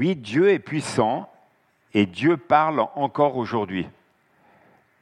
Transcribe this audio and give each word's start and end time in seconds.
Oui, 0.00 0.16
Dieu 0.16 0.48
est 0.48 0.60
puissant 0.60 1.30
et 1.92 2.06
Dieu 2.06 2.38
parle 2.38 2.80
encore 2.94 3.36
aujourd'hui. 3.36 3.86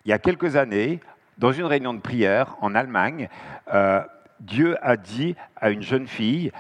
Il 0.05 0.09
y 0.09 0.13
a 0.13 0.19
quelques 0.19 0.57
années, 0.57 0.99
dans 1.39 1.53
une 1.53 1.67
réunion 1.67 1.95
de 1.95 2.01
prière 2.01 2.57
en 2.63 2.75
Allemagne, 2.75 3.29
euh, 3.73 4.03
Dieu 4.41 4.77
a 4.83 4.97
dit 4.97 5.37
à 5.55 5.71
une 5.71 5.83
jeune 5.83 6.09
fille 6.09 6.51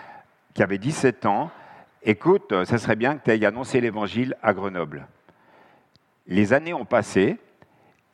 qui 0.54 0.62
avait 0.62 0.78
17 0.78 1.26
ans, 1.26 1.50
écoute, 2.04 2.54
ça 2.64 2.78
serait 2.78 2.94
bien 2.94 3.16
que 3.16 3.24
tu 3.24 3.32
ailles 3.32 3.44
annoncer 3.44 3.80
l'évangile 3.80 4.36
à 4.40 4.52
Grenoble. 4.52 5.08
Les 6.28 6.52
années 6.52 6.74
ont 6.74 6.84
passé, 6.84 7.38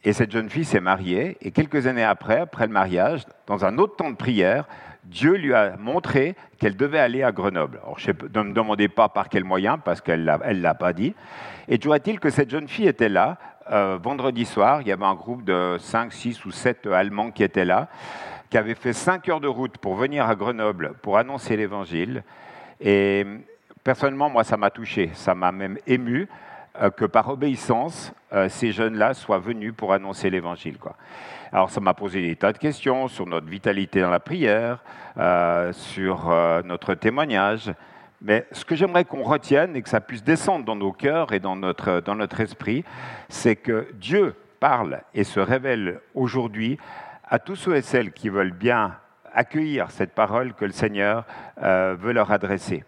et 0.04 0.14
cette 0.14 0.30
jeune 0.30 0.48
fille 0.48 0.64
s'est 0.64 0.80
mariée, 0.80 1.36
et 1.42 1.50
quelques 1.50 1.86
années 1.86 2.02
après, 2.02 2.40
après 2.40 2.66
le 2.66 2.72
mariage, 2.72 3.26
dans 3.46 3.66
un 3.66 3.76
autre 3.76 3.96
temps 3.96 4.10
de 4.10 4.16
prière, 4.16 4.68
Dieu 5.04 5.34
lui 5.34 5.54
a 5.54 5.76
montré 5.76 6.34
qu'elle 6.58 6.76
devait 6.76 6.98
aller 6.98 7.22
à 7.22 7.32
Grenoble. 7.32 7.78
Alors, 7.82 7.98
je 7.98 8.10
ne 8.10 8.42
me 8.42 8.52
demandez 8.52 8.88
pas 8.88 9.08
par 9.08 9.28
quel 9.28 9.44
moyen, 9.44 9.78
parce 9.78 10.00
qu'elle 10.00 10.24
ne 10.24 10.62
l'a 10.62 10.74
pas 10.74 10.92
dit. 10.92 11.14
Et 11.68 11.78
toujours 11.78 11.94
est-il 11.94 12.20
que 12.20 12.30
cette 12.30 12.50
jeune 12.50 12.68
fille 12.68 12.88
était 12.88 13.08
là, 13.08 13.38
euh, 13.70 13.98
vendredi 14.02 14.44
soir, 14.44 14.82
il 14.82 14.88
y 14.88 14.92
avait 14.92 15.04
un 15.04 15.14
groupe 15.14 15.44
de 15.44 15.76
5, 15.78 16.12
6 16.12 16.44
ou 16.44 16.50
7 16.50 16.86
Allemands 16.86 17.30
qui 17.30 17.42
étaient 17.42 17.64
là, 17.64 17.88
qui 18.50 18.58
avaient 18.58 18.74
fait 18.74 18.92
5 18.92 19.26
heures 19.28 19.40
de 19.40 19.48
route 19.48 19.78
pour 19.78 19.94
venir 19.94 20.28
à 20.28 20.34
Grenoble 20.34 20.94
pour 21.00 21.16
annoncer 21.16 21.56
l'Évangile. 21.56 22.22
Et 22.80 23.24
personnellement, 23.82 24.28
moi, 24.28 24.44
ça 24.44 24.56
m'a 24.56 24.70
touché, 24.70 25.10
ça 25.14 25.34
m'a 25.34 25.50
même 25.50 25.78
ému 25.86 26.28
que 26.96 27.04
par 27.04 27.28
obéissance, 27.28 28.12
euh, 28.32 28.48
ces 28.48 28.72
jeunes-là 28.72 29.14
soient 29.14 29.38
venus 29.38 29.72
pour 29.76 29.92
annoncer 29.92 30.28
l'Évangile. 30.28 30.76
Alors 31.52 31.70
ça 31.70 31.80
m'a 31.80 31.94
posé 31.94 32.20
des 32.20 32.34
tas 32.34 32.52
de 32.52 32.58
questions 32.58 33.06
sur 33.06 33.26
notre 33.26 33.46
vitalité 33.46 34.00
dans 34.00 34.10
la 34.10 34.18
prière, 34.18 34.82
euh, 35.16 35.72
sur 35.72 36.34
notre 36.64 36.94
témoignage. 36.94 37.72
Mais 38.20 38.46
ce 38.50 38.64
que 38.64 38.74
j'aimerais 38.74 39.04
qu'on 39.04 39.22
retienne 39.22 39.76
et 39.76 39.82
que 39.82 39.88
ça 39.88 40.00
puisse 40.00 40.24
descendre 40.24 40.64
dans 40.64 40.74
nos 40.74 40.92
cœurs 40.92 41.32
et 41.32 41.40
dans 41.40 41.54
notre, 41.54 42.00
dans 42.00 42.16
notre 42.16 42.40
esprit, 42.40 42.84
c'est 43.28 43.56
que 43.56 43.86
Dieu 43.94 44.34
parle 44.58 45.02
et 45.14 45.22
se 45.22 45.40
révèle 45.40 46.00
aujourd'hui 46.14 46.78
à 47.28 47.38
tous 47.38 47.56
ceux 47.56 47.76
et 47.76 47.82
celles 47.82 48.12
qui 48.12 48.30
veulent 48.30 48.52
bien 48.52 48.96
accueillir 49.32 49.90
cette 49.90 50.14
parole 50.14 50.54
que 50.54 50.64
le 50.64 50.72
Seigneur 50.72 51.24
veut 51.60 52.12
leur 52.12 52.30
adresser. 52.32 52.84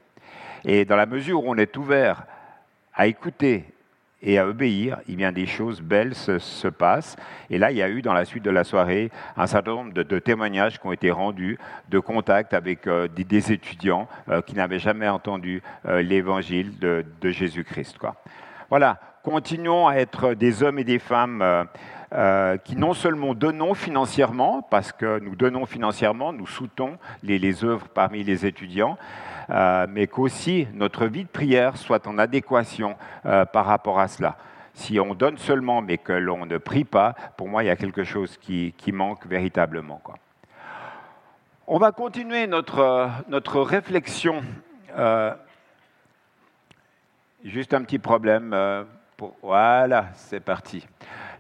Et 0.65 0.85
dans 0.85 0.97
la 0.97 1.07
mesure 1.07 1.45
où 1.45 1.51
on 1.51 1.57
est 1.57 1.77
ouvert 1.77 2.25
à 2.95 3.07
écouter 3.07 3.67
et 4.23 4.39
à 4.39 4.47
obéir, 4.47 4.99
il 5.09 5.17
bien 5.17 5.33
des 5.33 5.47
choses 5.47 5.81
belles 5.81 6.15
se, 6.15 6.69
passent. 6.69 7.17
Et 7.51 7.59
là, 7.59 7.71
il 7.71 7.77
y 7.77 7.83
a 7.83 7.89
eu 7.89 8.03
dans 8.03 8.15
la 8.15 8.25
suite 8.25 8.43
de 8.43 8.51
la 8.51 8.65
soirée 8.65 9.11
un 9.37 9.47
certain 9.47 9.73
nombre 9.73 9.93
de, 9.93 10.19
témoignages 10.19 10.81
qui 10.81 10.87
ont 10.87 10.93
été 10.93 11.11
rendus, 11.11 11.59
de 11.91 11.99
contacts 11.99 12.55
avec 12.55 12.87
euh, 12.87 13.09
des, 13.09 13.53
étudiants 13.53 14.09
euh, 14.29 14.41
qui 14.41 14.55
n'avaient 14.55 14.79
jamais 14.79 15.09
entendu 15.09 15.63
euh, 15.87 16.03
l'évangile 16.03 16.79
de, 16.79 17.05
Jésus-Christ. 17.23 17.99
Voilà, 18.71 18.99
continuons 19.23 19.89
à 19.89 19.97
être 19.97 20.35
des 20.35 20.63
hommes 20.63 20.79
et 20.79 20.85
des 20.85 20.99
femmes. 20.99 21.67
Qui 22.65 22.77
non 22.77 22.95
seulement 22.95 23.35
donnons 23.35 23.75
financièrement, 23.75 24.63
parce 24.63 24.93
que 24.93 25.19
nous 25.19 25.35
donnons 25.37 25.67
financièrement, 25.67 26.33
nous 26.33 26.47
soutenons 26.47 26.99
les, 27.23 27.65
œuvres 27.65 27.89
parmi 27.89 28.23
les 28.23 28.47
étudiants, 28.47 28.97
euh, 29.51 29.87
mais 29.89 30.07
qu'aussi 30.09 30.67
notre 30.75 31.07
vie 31.07 31.25
de 31.25 31.29
prière 31.29 31.77
soit 31.77 32.07
en 32.07 32.19
adéquation 32.19 32.97
euh, 33.27 33.45
par 33.45 33.67
rapport 33.67 34.01
à 34.01 34.09
cela. 34.09 34.37
Si 34.75 34.99
on 34.99 35.15
donne 35.15 35.39
seulement 35.39 35.83
mais 35.83 35.99
que 35.99 36.13
l'on 36.13 36.47
ne 36.47 36.59
prie 36.59 36.85
pas, 36.85 37.15
pour 37.37 37.49
moi, 37.49 37.63
il 37.63 37.67
y 37.67 37.71
a 37.71 37.77
quelque 37.77 38.05
chose 38.05 38.37
qui, 38.39 38.75
manque 38.93 39.27
véritablement. 39.27 40.03
On 41.67 41.79
va 41.79 41.93
continuer 41.93 42.47
notre, 42.47 43.09
notre 43.29 43.61
réflexion. 43.61 44.43
Euh, 44.97 45.33
juste 47.45 47.73
un 47.73 47.83
petit 47.83 47.99
problème. 47.99 48.55
voilà, 49.43 50.07
c'est 50.15 50.41
parti. 50.41 50.87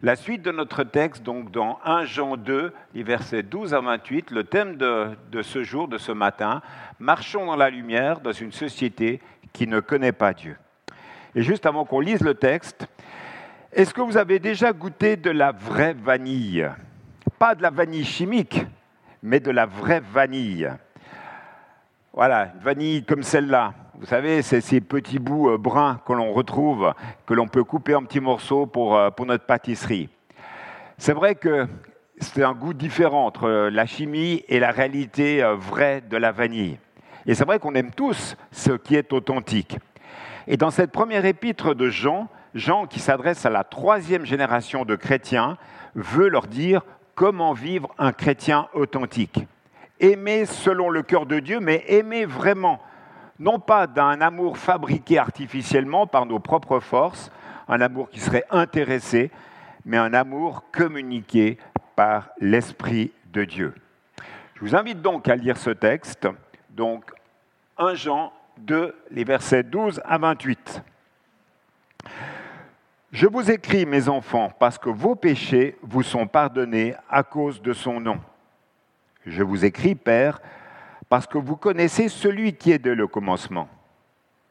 La 0.03 0.15
suite 0.15 0.43
de 0.43 0.53
notre 0.53 0.85
texte, 0.85 1.23
donc 1.23 1.51
dans 1.51 1.79
1 1.85 2.05
Jean 2.05 2.37
2, 2.37 2.73
les 2.95 3.03
versets 3.03 3.43
12 3.43 3.73
à 3.73 3.81
28, 3.81 4.31
le 4.31 4.45
thème 4.45 4.77
de, 4.77 5.43
ce 5.43 5.63
jour, 5.63 5.89
de 5.89 5.97
ce 5.97 6.13
matin, 6.13 6.61
marchons 6.99 7.47
dans 7.47 7.57
la 7.57 7.71
lumière 7.71 8.21
dans 8.21 8.33
une 8.33 8.53
société 8.53 9.23
qui 9.55 9.67
ne 9.67 9.81
connaît 9.81 10.13
pas 10.13 10.35
Dieu. 10.35 10.57
Et 11.35 11.43
juste 11.43 11.65
avant 11.65 11.87
qu'on 11.87 12.01
lise 12.01 12.21
le 12.21 12.35
texte, 12.35 12.87
est-ce 13.73 13.95
que 13.95 14.03
vous 14.03 14.19
avez 14.19 14.39
déjà 14.39 14.73
goûté 14.73 15.17
de 15.17 15.31
la 15.31 15.53
vraie 15.53 15.95
vanille? 15.95 16.69
Pas 17.39 17.55
de 17.55 17.63
la 17.63 17.71
vanille 17.71 18.05
chimique, 18.05 18.67
mais 19.23 19.41
de 19.41 19.51
la 19.51 19.65
vraie 19.65 20.03
vanille. 20.13 20.71
Voilà, 22.13 22.53
une 22.55 22.61
vanille 22.61 23.05
comme 23.05 23.23
celle-là. 23.23 23.73
Vous 23.99 24.05
savez, 24.05 24.43
c'est 24.43 24.61
ces 24.61 24.83
petits 24.83 25.19
bouts 25.19 25.49
euh, 25.49 25.57
bruns 25.57 25.99
que 26.05 26.13
l'on 26.13 26.35
retrouve, 26.35 26.93
que 27.25 27.33
l'on 27.33 27.49
peut 27.49 27.65
couper 27.65 27.95
en 27.95 28.05
petits 28.05 28.21
morceaux 28.21 28.67
pour, 28.67 28.95
euh, 28.95 29.09
pour 29.09 29.25
notre 29.25 29.47
pâtisserie. 29.47 30.11
C'est 30.99 31.15
vrai 31.15 31.35
que 31.35 31.67
c'est 32.19 32.43
un 32.43 32.53
goût 32.53 32.75
différent 32.75 33.25
entre 33.25 33.49
euh, 33.49 33.71
la 33.71 33.87
chimie 33.87 34.45
et 34.49 34.61
la 34.61 34.71
réalité 34.71 35.43
vraie 35.57 36.03
de 36.03 36.19
la 36.19 36.31
vanille. 36.31 36.79
Et 37.25 37.35
c'est 37.35 37.47
vrai 37.47 37.59
qu'on 37.59 37.75
aime 37.75 37.91
tous 37.91 38.37
ce 38.53 38.73
qui 38.73 38.97
est 38.97 39.15
authentique. 39.15 39.79
Et 40.47 40.59
dans 40.59 40.71
cette 40.71 40.93
première 40.93 41.25
épître 41.25 41.75
de 41.75 41.89
Jean, 41.89 42.29
Jean, 42.55 42.87
qui 42.87 43.01
s'adresse 43.01 43.47
à 43.47 43.51
la 43.51 43.65
troisième 43.65 44.27
génération 44.27 44.85
de 44.85 44.95
chrétiens, 44.95 45.57
veut 45.95 46.29
leur 46.29 46.49
dire 46.49 46.83
comment 47.15 47.55
vivre 47.55 47.95
un 47.97 48.13
chrétien 48.13 48.69
authentique 48.75 49.47
aimer 50.01 50.45
selon 50.45 50.91
le 50.91 51.03
cœur 51.03 51.27
de 51.27 51.39
Dieu, 51.41 51.61
mais 51.61 51.85
aimer 51.89 52.25
vraiment, 52.25 52.81
non 53.39 53.59
pas 53.59 53.87
d'un 53.87 54.21
amour 54.21 54.59
fabriqué 54.59 55.19
artificiellement 55.19 56.07
par 56.07 56.27
nos 56.27 56.39
propres 56.39 56.81
forces, 56.81 57.31
un 57.69 57.81
amour 57.81 58.11
qui 58.11 58.21
serait 58.21 58.45
intéressé, 58.51 59.31
mais 59.85 59.97
un 59.97 60.15
amour 60.15 60.65
communiqué 60.73 61.59
par 61.95 62.29
l'Esprit 62.41 63.13
de 63.33 63.45
Dieu. 63.45 63.75
Je 64.55 64.61
vous 64.61 64.75
invite 64.75 65.03
donc 65.03 65.29
à 65.29 65.37
lire 65.37 65.57
ce 65.57 65.71
texte, 65.71 66.29
donc 66.71 67.11
1 67.79 67.95
Jean 67.95 68.33
2, 68.59 68.95
les 69.11 69.25
versets 69.25 69.63
12 69.63 70.01
à 70.05 70.19
28. 70.19 70.83
Je 73.13 73.27
vous 73.27 73.51
écris, 73.51 73.87
mes 73.87 74.09
enfants, 74.09 74.51
parce 74.59 74.79
que 74.79 74.91
vos 74.91 75.15
péchés 75.15 75.77
vous 75.83 76.03
sont 76.03 76.27
pardonnés 76.27 76.95
à 77.09 77.23
cause 77.23 77.63
de 77.63 77.73
son 77.73 78.01
nom. 78.01 78.19
Je 79.25 79.43
vous 79.43 79.65
écris, 79.65 79.95
Père, 79.95 80.41
parce 81.09 81.27
que 81.27 81.39
vous 81.39 81.57
connaissez 81.57 82.09
celui 82.09 82.55
qui 82.55 82.73
est 82.73 82.79
dès 82.79 82.95
le 82.95 83.07
commencement. 83.07 83.69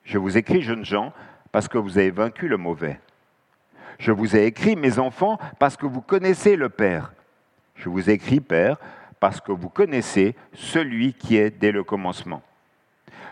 Je 0.03 0.17
vous 0.17 0.37
écris, 0.37 0.61
jeunes 0.61 0.85
gens, 0.85 1.13
parce 1.51 1.67
que 1.67 1.77
vous 1.77 1.97
avez 1.97 2.11
vaincu 2.11 2.47
le 2.47 2.57
mauvais. 2.57 2.99
Je 3.97 4.11
vous 4.11 4.35
ai 4.35 4.45
écrit, 4.45 4.75
mes 4.75 4.99
enfants, 4.99 5.39
parce 5.59 5.77
que 5.77 5.85
vous 5.85 6.01
connaissez 6.01 6.55
le 6.55 6.69
Père. 6.69 7.13
Je 7.75 7.89
vous 7.89 8.09
écris, 8.09 8.39
Père, 8.39 8.77
parce 9.19 9.41
que 9.41 9.51
vous 9.51 9.69
connaissez 9.69 10.35
celui 10.53 11.13
qui 11.13 11.37
est 11.37 11.49
dès 11.49 11.71
le 11.71 11.83
commencement. 11.83 12.41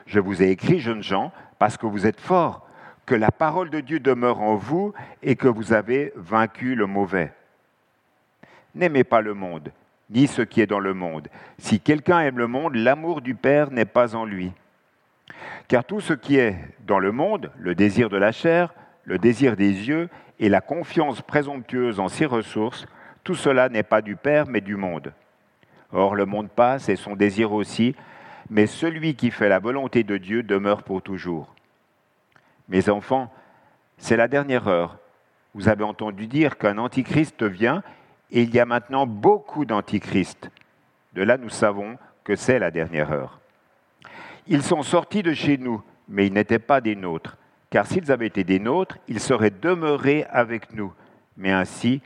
Je 0.06 0.20
vous 0.20 0.42
ai 0.42 0.50
écrit, 0.50 0.80
jeunes 0.80 1.04
gens, 1.04 1.32
parce 1.60 1.78
que 1.78 1.86
vous 1.86 2.06
êtes 2.06 2.20
forts, 2.20 2.68
que 3.06 3.16
la 3.16 3.32
parole 3.32 3.70
de 3.70 3.80
Dieu 3.80 4.00
demeure 4.00 4.42
en 4.42 4.56
vous 4.56 4.94
et 5.22 5.36
que 5.36 5.48
vous 5.48 5.74
avez 5.74 6.12
vaincu 6.16 6.76
le 6.76 6.88
mauvais. 6.88 7.34
N'aimez 8.76 9.04
pas 9.04 9.22
le 9.22 9.34
monde, 9.34 9.72
ni 10.10 10.28
ce 10.28 10.42
qui 10.42 10.62
est 10.62 10.68
dans 10.68 10.80
le 10.80 10.94
monde. 10.94 11.28
Si 11.58 11.80
quelqu'un 11.80 12.22
aime 12.22 12.38
le 12.38 12.48
monde, 12.48 12.76
l'amour 12.76 13.22
du 13.22 13.36
Père 13.36 13.72
n'est 13.72 13.86
pas 13.86 14.16
en 14.16 14.26
lui. 14.26 14.52
Car 15.68 15.84
tout 15.84 16.02
ce 16.02 16.14
qui 16.14 16.38
est 16.38 16.58
dans 16.86 17.00
le 17.00 17.12
monde, 17.12 17.52
le 17.58 17.76
désir 17.76 18.10
de 18.10 18.18
la 18.18 18.32
chair, 18.32 18.74
le 19.06 19.18
désir 19.18 19.56
des 19.56 19.88
yeux 19.88 20.10
et 20.40 20.50
la 20.50 20.62
confiance 20.62 21.22
présomptueuse 21.22 22.00
en 22.00 22.08
ses 22.08 22.26
ressources, 22.26 22.86
tout 23.24 23.36
cela 23.36 23.70
n'est 23.70 23.84
pas 23.84 24.02
du 24.02 24.16
Père, 24.16 24.48
mais 24.48 24.62
du 24.62 24.76
monde. 24.76 25.14
Or, 25.92 26.16
le 26.16 26.26
monde 26.26 26.50
passe 26.50 26.90
et 26.90 26.96
son 26.96 27.16
désir 27.16 27.54
aussi, 27.54 27.96
mais 28.50 28.68
celui 28.68 29.16
qui 29.16 29.32
fait 29.32 29.50
la 29.50 29.60
volonté 29.60 30.04
de 30.04 30.18
Dieu 30.18 30.44
demeure 30.44 30.84
pour 30.84 31.02
toujours. 31.02 31.54
Mes 32.68 32.90
enfants, 32.90 33.32
c'est 33.98 34.18
la 34.18 34.28
dernière 34.28 34.68
heure. 34.68 34.98
Vous 35.54 35.70
avez 35.70 35.84
entendu 35.84 36.28
dire 36.28 36.58
qu'un 36.58 36.78
antichrist 36.78 37.44
vient 37.44 37.84
et 38.34 38.42
il 38.42 38.54
y 38.54 38.60
a 38.60 38.66
maintenant 38.66 39.06
beaucoup 39.06 39.64
d'antichrists. 39.64 40.50
De 41.14 41.22
là, 41.22 41.38
nous 41.38 41.50
savons 41.50 41.98
que 42.24 42.36
c'est 42.36 42.58
la 42.58 42.72
dernière 42.72 43.12
heure. 43.12 43.40
Ils 44.48 44.64
sont 44.64 44.82
sortis 44.82 45.22
de 45.22 45.34
chez 45.34 45.58
nous, 45.58 45.82
mais 46.10 46.26
ils 46.26 46.34
n'étaient 46.34 46.60
pas 46.60 46.82
des 46.82 46.96
nôtres, 46.96 47.38
car 47.70 47.86
s'ils 47.86 48.12
avaient 48.12 48.28
été 48.28 48.44
des 48.44 48.60
nôtres, 48.60 48.98
ils 49.08 49.20
seraient 49.20 49.52
demeurés 49.52 50.26
avec 50.32 50.74
nous. 50.74 50.92
Mais 51.38 51.52
ainsi, 51.52 52.02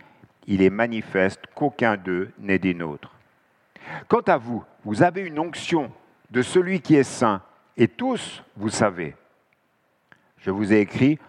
il 0.48 0.62
est 0.62 0.70
manifeste 0.70 1.42
qu'aucun 1.56 1.96
d'eux 1.96 2.32
n'est 2.40 2.60
des 2.60 2.74
nôtres. 2.74 3.14
Quant 4.10 4.22
à 4.28 4.38
vous, 4.38 4.64
vous 4.84 5.04
avez 5.04 5.22
une 5.22 5.40
onction 5.40 5.90
de 6.30 6.42
celui 6.42 6.82
qui 6.82 6.96
est 6.96 7.04
saint, 7.04 7.42
et 7.78 7.88
tous, 7.88 8.44
vous 8.58 8.70
savez. 8.70 9.16
Je 10.40 10.52
vous 10.52 10.74
ai 10.74 10.82
écrit, 10.82 11.20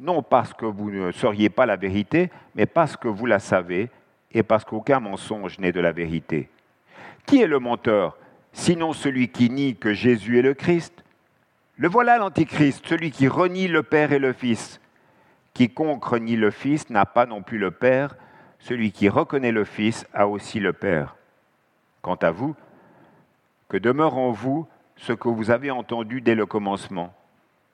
non 0.00 0.22
parce 0.22 0.52
que 0.52 0.66
vous 0.66 0.90
ne 0.90 1.12
sauriez 1.12 1.50
pas 1.50 1.66
la 1.66 1.76
vérité, 1.76 2.30
mais 2.56 2.66
parce 2.66 2.96
que 2.96 3.06
vous 3.06 3.26
la 3.26 3.38
savez, 3.38 3.90
et 4.32 4.42
parce 4.42 4.64
qu'aucun 4.64 5.00
mensonge 5.00 5.58
n'est 5.58 5.72
de 5.72 5.80
la 5.80 5.92
vérité. 5.92 6.48
Qui 7.26 7.42
est 7.42 7.46
le 7.46 7.58
menteur, 7.58 8.16
sinon 8.52 8.92
celui 8.92 9.28
qui 9.28 9.50
nie 9.50 9.76
que 9.76 9.92
Jésus 9.92 10.38
est 10.38 10.42
le 10.42 10.54
Christ? 10.54 11.04
Le 11.76 11.88
voilà 11.88 12.18
l'Antichrist, 12.18 12.86
celui 12.86 13.10
qui 13.10 13.28
renie 13.28 13.68
le 13.68 13.82
Père 13.82 14.12
et 14.12 14.18
le 14.18 14.32
Fils. 14.32 14.80
Quiconque 15.54 16.04
renie 16.04 16.36
le 16.36 16.50
Fils 16.50 16.90
n'a 16.90 17.06
pas 17.06 17.26
non 17.26 17.42
plus 17.42 17.58
le 17.58 17.70
Père, 17.70 18.16
celui 18.58 18.92
qui 18.92 19.08
reconnaît 19.08 19.52
le 19.52 19.64
Fils 19.64 20.06
a 20.12 20.28
aussi 20.28 20.60
le 20.60 20.72
Père. 20.72 21.16
Quant 22.02 22.16
à 22.16 22.30
vous, 22.30 22.54
que 23.68 23.76
demeure 23.76 24.16
en 24.16 24.30
vous 24.30 24.66
ce 24.96 25.12
que 25.12 25.28
vous 25.28 25.50
avez 25.50 25.70
entendu 25.70 26.20
dès 26.20 26.34
le 26.34 26.46
commencement? 26.46 27.14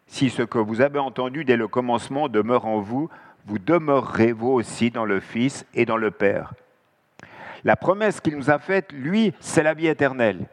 Si 0.07 0.31
ce 0.31 0.43
que 0.43 0.59
vous 0.59 0.81
avez 0.81 1.01
entendu 1.01 1.45
dès 1.45 1.57
le 1.57 1.67
commencement 1.67 2.29
demeure 2.29 2.67
en 2.67 2.79
vous, 2.79 3.11
vous 3.47 3.59
demeurerez 3.59 4.33
vous 4.33 4.51
aussi 4.51 4.91
dans 4.91 5.05
le 5.05 5.21
Fils 5.21 5.65
et 5.75 5.87
dans 5.87 5.97
le 5.97 6.11
Père. 6.11 6.55
La 7.65 7.77
promesse 7.77 8.21
qu'il 8.21 8.37
nous 8.37 8.51
a 8.51 8.59
faite, 8.59 8.93
lui, 8.93 9.33
c'est 9.41 9.63
la 9.63 9.75
vie 9.75 9.87
éternelle. 9.87 10.47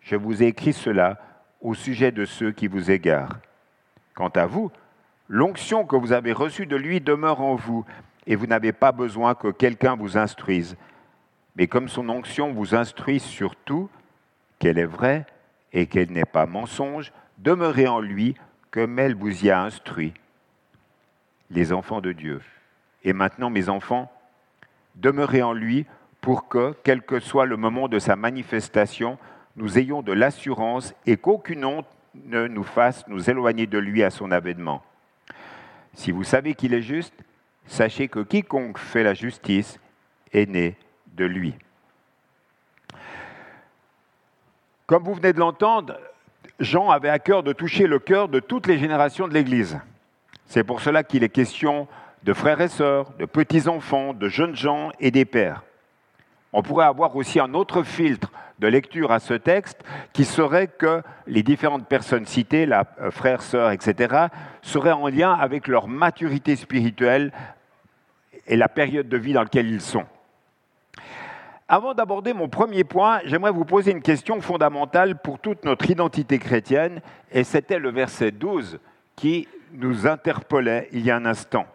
Je 0.00 0.16
vous 0.16 0.42
ai 0.42 0.46
écrit 0.46 0.72
cela 0.72 1.18
au 1.60 1.74
sujet 1.74 2.12
de 2.12 2.24
ceux 2.24 2.52
qui 2.52 2.68
vous 2.68 2.90
égarent. 2.90 3.38
Quant 4.14 4.28
à 4.28 4.46
vous, 4.46 4.70
l'onction 5.28 5.84
que 5.84 5.96
vous 5.96 6.12
avez 6.12 6.32
reçue 6.32 6.66
de 6.66 6.76
lui 6.76 7.00
demeure 7.00 7.40
en 7.40 7.56
vous, 7.56 7.84
et 8.26 8.36
vous 8.36 8.46
n'avez 8.46 8.72
pas 8.72 8.92
besoin 8.92 9.34
que 9.34 9.48
quelqu'un 9.48 9.96
vous 9.96 10.16
instruise. 10.16 10.76
Mais 11.56 11.66
comme 11.66 11.88
son 11.88 12.08
onction 12.08 12.52
vous 12.52 12.74
instruit 12.74 13.20
sur 13.20 13.56
tout, 13.56 13.88
qu'elle 14.58 14.78
est 14.78 14.84
vraie 14.84 15.26
et 15.72 15.86
qu'elle 15.86 16.12
n'est 16.12 16.24
pas 16.24 16.46
mensonge, 16.46 17.12
demeurez 17.38 17.88
en 17.88 18.00
lui 18.00 18.34
comme 18.70 18.98
elle 18.98 19.14
vous 19.14 19.44
y 19.44 19.50
a 19.50 19.62
instruit. 19.62 20.12
Les 21.50 21.72
enfants 21.72 22.00
de 22.00 22.12
Dieu. 22.12 22.40
Et 23.04 23.12
maintenant, 23.12 23.50
mes 23.50 23.68
enfants, 23.68 24.12
demeurez 24.96 25.42
en 25.42 25.52
lui 25.52 25.86
pour 26.20 26.48
que, 26.48 26.74
quel 26.84 27.02
que 27.02 27.20
soit 27.20 27.46
le 27.46 27.56
moment 27.56 27.88
de 27.88 27.98
sa 27.98 28.16
manifestation, 28.16 29.18
nous 29.56 29.78
ayons 29.78 30.02
de 30.02 30.12
l'assurance 30.12 30.94
et 31.06 31.16
qu'aucune 31.16 31.64
honte 31.64 31.86
ne 32.14 32.46
nous 32.46 32.64
fasse 32.64 33.06
nous 33.08 33.30
éloigner 33.30 33.66
de 33.66 33.78
lui 33.78 34.02
à 34.02 34.10
son 34.10 34.30
avènement. 34.30 34.82
Si 35.94 36.10
vous 36.10 36.24
savez 36.24 36.54
qu'il 36.54 36.74
est 36.74 36.82
juste, 36.82 37.14
sachez 37.66 38.08
que 38.08 38.20
quiconque 38.20 38.78
fait 38.78 39.02
la 39.02 39.14
justice 39.14 39.78
est 40.32 40.48
né 40.48 40.76
de 41.14 41.24
lui. 41.24 41.54
Comme 44.86 45.04
vous 45.04 45.14
venez 45.14 45.32
de 45.32 45.38
l'entendre, 45.38 45.98
Jean 46.60 46.90
avait 46.90 47.10
à 47.10 47.18
cœur 47.18 47.42
de 47.42 47.52
toucher 47.52 47.86
le 47.86 47.98
cœur 47.98 48.28
de 48.28 48.40
toutes 48.40 48.66
les 48.66 48.78
générations 48.78 49.28
de 49.28 49.34
l'Église. 49.34 49.78
C'est 50.48 50.64
pour 50.64 50.80
cela 50.80 51.04
qu'il 51.04 51.22
est 51.24 51.28
question 51.28 51.86
de 52.24 52.32
frères 52.32 52.62
et 52.62 52.68
sœurs, 52.68 53.12
de 53.18 53.26
petits-enfants, 53.26 54.14
de 54.14 54.28
jeunes 54.28 54.56
gens 54.56 54.90
et 54.98 55.10
des 55.10 55.26
pères. 55.26 55.62
On 56.54 56.62
pourrait 56.62 56.86
avoir 56.86 57.14
aussi 57.16 57.38
un 57.38 57.52
autre 57.52 57.82
filtre 57.82 58.32
de 58.58 58.66
lecture 58.66 59.12
à 59.12 59.20
ce 59.20 59.34
texte 59.34 59.84
qui 60.14 60.24
serait 60.24 60.66
que 60.66 61.02
les 61.26 61.42
différentes 61.42 61.86
personnes 61.86 62.24
citées, 62.24 62.64
la, 62.64 62.86
euh, 62.98 63.10
frères, 63.10 63.42
sœurs, 63.42 63.72
etc., 63.72 64.28
seraient 64.62 64.92
en 64.92 65.08
lien 65.08 65.34
avec 65.34 65.68
leur 65.68 65.86
maturité 65.86 66.56
spirituelle 66.56 67.30
et 68.46 68.56
la 68.56 68.70
période 68.70 69.08
de 69.08 69.18
vie 69.18 69.34
dans 69.34 69.42
laquelle 69.42 69.68
ils 69.68 69.82
sont. 69.82 70.06
Avant 71.68 71.92
d'aborder 71.92 72.32
mon 72.32 72.48
premier 72.48 72.84
point, 72.84 73.20
j'aimerais 73.26 73.52
vous 73.52 73.66
poser 73.66 73.90
une 73.90 74.00
question 74.00 74.40
fondamentale 74.40 75.20
pour 75.20 75.38
toute 75.38 75.66
notre 75.66 75.90
identité 75.90 76.38
chrétienne, 76.38 77.02
et 77.30 77.44
c'était 77.44 77.78
le 77.78 77.90
verset 77.90 78.30
12 78.30 78.80
qui 79.14 79.46
nous 79.72 80.06
interpellait 80.06 80.88
il 80.92 81.04
y 81.04 81.10
a 81.10 81.16
un 81.16 81.26
instant. 81.26 81.66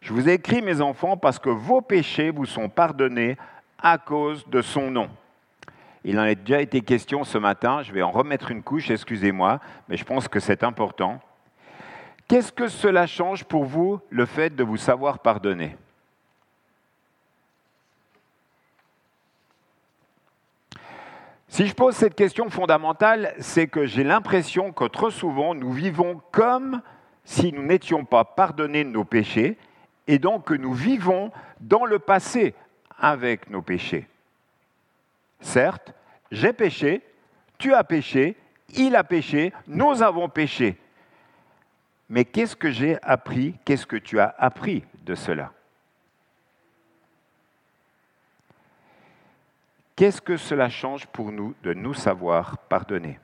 Je 0.00 0.12
vous 0.12 0.28
ai 0.28 0.34
écrit, 0.34 0.62
mes 0.62 0.80
enfants, 0.80 1.16
parce 1.16 1.38
que 1.38 1.48
vos 1.48 1.80
péchés 1.80 2.30
vous 2.30 2.46
sont 2.46 2.68
pardonnés 2.68 3.36
à 3.78 3.98
cause 3.98 4.46
de 4.48 4.60
son 4.62 4.90
nom. 4.90 5.08
Il 6.04 6.18
en 6.18 6.22
a 6.22 6.34
déjà 6.34 6.60
été 6.60 6.80
question 6.80 7.22
ce 7.22 7.38
matin, 7.38 7.82
je 7.82 7.92
vais 7.92 8.02
en 8.02 8.10
remettre 8.10 8.50
une 8.50 8.62
couche, 8.62 8.90
excusez-moi, 8.90 9.60
mais 9.88 9.96
je 9.96 10.04
pense 10.04 10.26
que 10.26 10.40
c'est 10.40 10.64
important. 10.64 11.20
Qu'est-ce 12.26 12.50
que 12.50 12.66
cela 12.66 13.06
change 13.06 13.44
pour 13.44 13.64
vous, 13.64 14.00
le 14.10 14.26
fait 14.26 14.50
de 14.54 14.64
vous 14.64 14.76
savoir 14.76 15.20
pardonner? 15.20 15.76
Si 21.46 21.66
je 21.66 21.74
pose 21.74 21.94
cette 21.94 22.14
question 22.14 22.48
fondamentale, 22.48 23.34
c'est 23.38 23.66
que 23.66 23.84
j'ai 23.84 24.04
l'impression 24.04 24.72
que 24.72 24.84
trop 24.84 25.10
souvent 25.10 25.54
nous 25.54 25.70
vivons 25.70 26.22
comme 26.32 26.80
si 27.24 27.52
nous 27.52 27.62
n'étions 27.62 28.04
pas 28.04 28.24
pardonnés 28.24 28.84
de 28.84 28.90
nos 28.90 29.04
péchés 29.04 29.56
et 30.06 30.18
donc 30.18 30.46
que 30.46 30.54
nous 30.54 30.72
vivons 30.72 31.30
dans 31.60 31.84
le 31.84 31.98
passé 31.98 32.54
avec 32.98 33.48
nos 33.50 33.62
péchés. 33.62 34.06
Certes, 35.40 35.94
j'ai 36.30 36.52
péché, 36.52 37.02
tu 37.58 37.74
as 37.74 37.84
péché, 37.84 38.36
il 38.74 38.96
a 38.96 39.04
péché, 39.04 39.52
nous 39.66 40.02
avons 40.02 40.28
péché. 40.28 40.76
Mais 42.08 42.24
qu'est-ce 42.24 42.56
que 42.56 42.70
j'ai 42.70 43.00
appris, 43.02 43.54
qu'est-ce 43.64 43.86
que 43.86 43.96
tu 43.96 44.18
as 44.18 44.34
appris 44.38 44.84
de 45.04 45.14
cela? 45.14 45.52
Qu'est-ce 49.96 50.20
que 50.20 50.36
cela 50.36 50.68
change 50.68 51.06
pour 51.06 51.32
nous 51.32 51.54
de 51.62 51.74
nous 51.74 51.94
savoir 51.94 52.58
pardonner? 52.58 53.18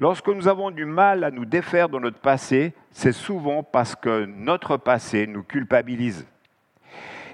Lorsque 0.00 0.28
nous 0.28 0.48
avons 0.48 0.70
du 0.70 0.84
mal 0.84 1.22
à 1.24 1.30
nous 1.30 1.44
défaire 1.44 1.88
de 1.88 1.98
notre 1.98 2.18
passé, 2.18 2.74
c'est 2.90 3.12
souvent 3.12 3.62
parce 3.62 3.94
que 3.94 4.24
notre 4.24 4.76
passé 4.76 5.26
nous 5.26 5.42
culpabilise. 5.42 6.26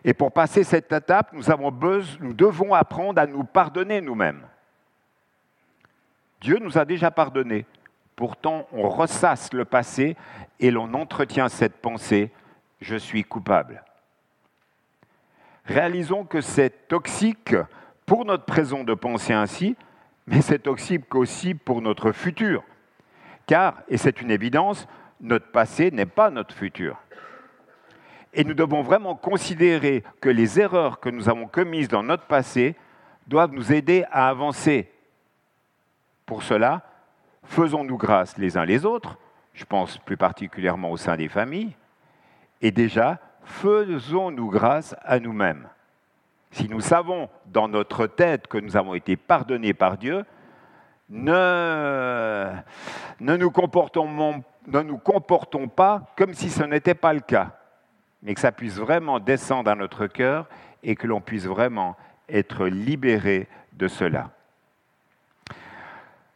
Et 0.05 0.15
pour 0.15 0.33
passer 0.33 0.65
cette 0.65 0.93
étape, 0.93 1.33
nous, 1.33 1.43
nous 2.21 2.33
devons 2.33 2.75
apprendre 2.75 3.21
à 3.21 3.27
nous 3.27 3.45
pardonner 3.45 4.01
nous-mêmes. 4.01 4.43
Dieu 6.41 6.59
nous 6.61 6.79
a 6.79 6.85
déjà 6.85 7.11
pardonné. 7.11 7.67
Pourtant, 8.17 8.67
on 8.73 8.89
ressasse 8.89 9.53
le 9.53 9.65
passé 9.65 10.17
et 10.59 10.71
l'on 10.71 10.93
entretient 10.95 11.49
cette 11.49 11.77
pensée, 11.77 12.31
je 12.81 12.97
suis 12.97 13.25
coupable. 13.25 13.83
Réalisons 15.65 16.25
que 16.25 16.41
c'est 16.41 16.89
toxique 16.89 17.55
pour 18.07 18.25
notre 18.25 18.45
présent 18.45 18.85
de 18.85 18.95
penser 18.95 19.33
ainsi, 19.33 19.77
mais 20.31 20.43
c'est 20.43 20.61
toxique 20.61 21.13
aussi 21.15 21.55
pour 21.55 21.83
notre 21.83 22.13
futur. 22.13 22.63
Car, 23.47 23.83
et 23.89 23.97
c'est 23.97 24.23
une 24.23 24.31
évidence, 24.31 24.87
notre 25.21 25.51
passé 25.51 25.91
n'est 25.91 26.07
pas 26.07 26.31
notre 26.31 26.55
futur. 26.55 26.97
Et 28.33 28.45
nous 28.45 28.55
devons 28.55 28.83
vraiment 28.83 29.17
considérer 29.17 30.05
que 30.21 30.29
les 30.29 30.61
erreurs 30.61 31.01
que 31.01 31.09
nous 31.09 31.29
avons 31.29 31.49
commises 31.49 31.89
dans 31.89 32.05
notre 32.05 32.27
passé 32.27 32.77
doivent 33.27 33.53
nous 33.53 33.73
aider 33.73 34.05
à 34.13 34.29
avancer. 34.29 34.93
Pour 36.27 36.45
cela, 36.45 36.83
faisons-nous 37.43 37.97
grâce 37.97 38.39
les 38.39 38.57
uns 38.57 38.65
les 38.65 38.87
autres, 38.87 39.19
je 39.53 39.65
pense 39.65 39.99
plus 39.99 40.17
particulièrement 40.17 40.93
au 40.93 40.97
sein 40.97 41.17
des 41.17 41.29
familles, 41.29 41.75
et 42.63 42.71
déjà, 42.71 43.19
faisons-nous 43.43 44.49
grâce 44.49 44.95
à 45.03 45.19
nous-mêmes. 45.19 45.69
Si 46.53 46.69
nous 46.69 46.81
savons 46.81 47.29
dans 47.47 47.69
notre 47.69 48.07
tête 48.07 48.47
que 48.47 48.59
nous 48.59 48.77
avons 48.77 48.95
été 48.95 49.17
pardonnés 49.17 49.75
par 49.75 49.97
Dieu, 49.97 50.25
ne, 51.09 52.53
nous, 53.21 53.51
comportons, 53.51 54.43
nous 54.67 54.99
comportons 54.99 55.69
pas 55.69 56.13
comme 56.17 56.35
si 56.35 56.51
ce 56.51 56.63
n'était 56.63 56.95
pas 56.95 57.13
le 57.13 57.21
cas, 57.21 57.53
mais 58.23 58.35
que 58.35 58.41
ça 58.41 58.53
puisse 58.53 58.77
vraiment 58.77 59.19
descendre 59.19 59.71
à 59.71 59.75
notre 59.75 60.07
cœur 60.07 60.49
et 60.83 60.95
que 60.95 61.07
l'on 61.07 61.21
puisse 61.21 61.47
vraiment 61.47 61.97
être 62.29 62.67
libéré 62.67 63.49
de 63.73 63.89
cela. 63.89 64.31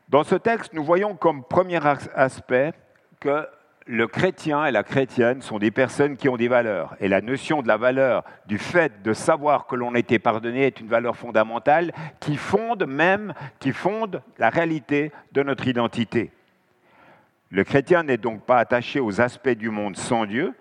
Dans 0.09 0.25
ce 0.25 0.35
texte, 0.35 0.73
nous 0.75 0.85
voyons 0.85 1.17
comme 1.17 1.45
premier 1.45 1.81
aspect 2.15 2.73
que 3.21 3.49
le 3.87 4.07
chrétien 4.07 4.65
et 4.65 4.71
la 4.71 4.83
chrétienne 4.83 5.43
sont 5.43 5.59
des 5.59 5.71
personnes 5.71 6.17
qui 6.17 6.29
ont 6.29 6.37
des 6.37 6.49
valeurs. 6.49 6.97
Et 7.01 7.09
la 7.09 7.21
notion 7.21 7.61
de 7.61 7.69
la 7.69 7.77
valeur, 7.77 8.25
du 8.47 8.59
fait 8.59 9.03
de 9.03 9.13
savoir 9.13 9.67
que 9.67 9.77
l'on 9.77 9.95
a 9.95 9.99
été 9.99 10.19
pardonné, 10.19 10.67
est 10.67 10.81
une 10.81 10.89
valeur 10.89 11.17
fondamentale 11.17 11.93
qui 12.21 12.37
fonde 12.37 12.87
même, 12.87 13.35
qui 13.59 13.73
fonde 13.73 14.23
la 14.39 14.49
réalité 14.49 15.13
de 15.33 15.43
notre 15.43 15.69
identité. 15.69 16.31
Le 17.51 17.63
chrétien 17.63 18.03
n'est 18.05 18.17
donc 18.17 18.43
pas 18.43 18.59
attaché 18.59 19.01
aux 19.01 19.21
aspects 19.21 19.49
du 19.51 19.69
monde 19.69 19.97
sans 19.97 20.25
Dieu, 20.25 20.55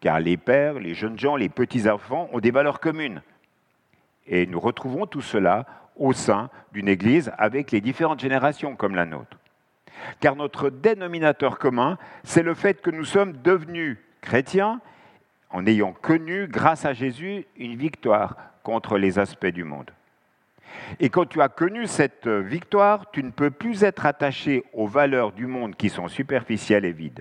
car 0.00 0.20
les 0.20 0.36
pères, 0.36 0.74
les 0.74 0.94
jeunes 0.94 1.18
gens, 1.18 1.36
les 1.36 1.48
petits-enfants 1.48 2.28
ont 2.32 2.40
des 2.40 2.52
valeurs 2.52 2.80
communes. 2.80 3.22
Et 4.26 4.46
nous 4.46 4.60
retrouvons 4.60 5.06
tout 5.06 5.20
cela 5.20 5.66
au 5.96 6.12
sein 6.12 6.50
d'une 6.72 6.88
Église 6.88 7.32
avec 7.36 7.72
les 7.72 7.80
différentes 7.80 8.20
générations 8.20 8.76
comme 8.76 8.94
la 8.94 9.06
nôtre 9.06 9.36
car 10.20 10.36
notre 10.36 10.70
dénominateur 10.70 11.58
commun, 11.58 11.98
c'est 12.24 12.42
le 12.42 12.54
fait 12.54 12.80
que 12.80 12.90
nous 12.90 13.04
sommes 13.04 13.32
devenus 13.32 13.98
chrétiens 14.20 14.80
en 15.50 15.66
ayant 15.66 15.92
connu, 15.92 16.46
grâce 16.46 16.84
à 16.84 16.92
Jésus, 16.92 17.44
une 17.56 17.76
victoire 17.76 18.36
contre 18.62 18.98
les 18.98 19.18
aspects 19.18 19.46
du 19.46 19.64
monde. 19.64 19.90
Et 21.00 21.08
quand 21.08 21.26
tu 21.26 21.40
as 21.42 21.48
connu 21.48 21.86
cette 21.86 22.28
victoire, 22.28 23.10
tu 23.10 23.22
ne 23.22 23.30
peux 23.30 23.50
plus 23.50 23.82
être 23.82 24.06
attaché 24.06 24.64
aux 24.72 24.86
valeurs 24.86 25.32
du 25.32 25.46
monde 25.46 25.74
qui 25.74 25.88
sont 25.88 26.08
superficielles 26.08 26.84
et 26.84 26.92
vides. 26.92 27.20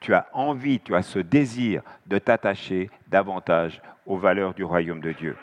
Tu 0.00 0.14
as 0.14 0.28
envie, 0.32 0.78
tu 0.78 0.94
as 0.94 1.02
ce 1.02 1.18
désir 1.18 1.82
de 2.06 2.18
t'attacher 2.18 2.90
davantage 3.08 3.82
aux 4.06 4.16
valeurs 4.16 4.54
du 4.54 4.62
royaume 4.62 5.00
de 5.00 5.12
Dieu. 5.12 5.36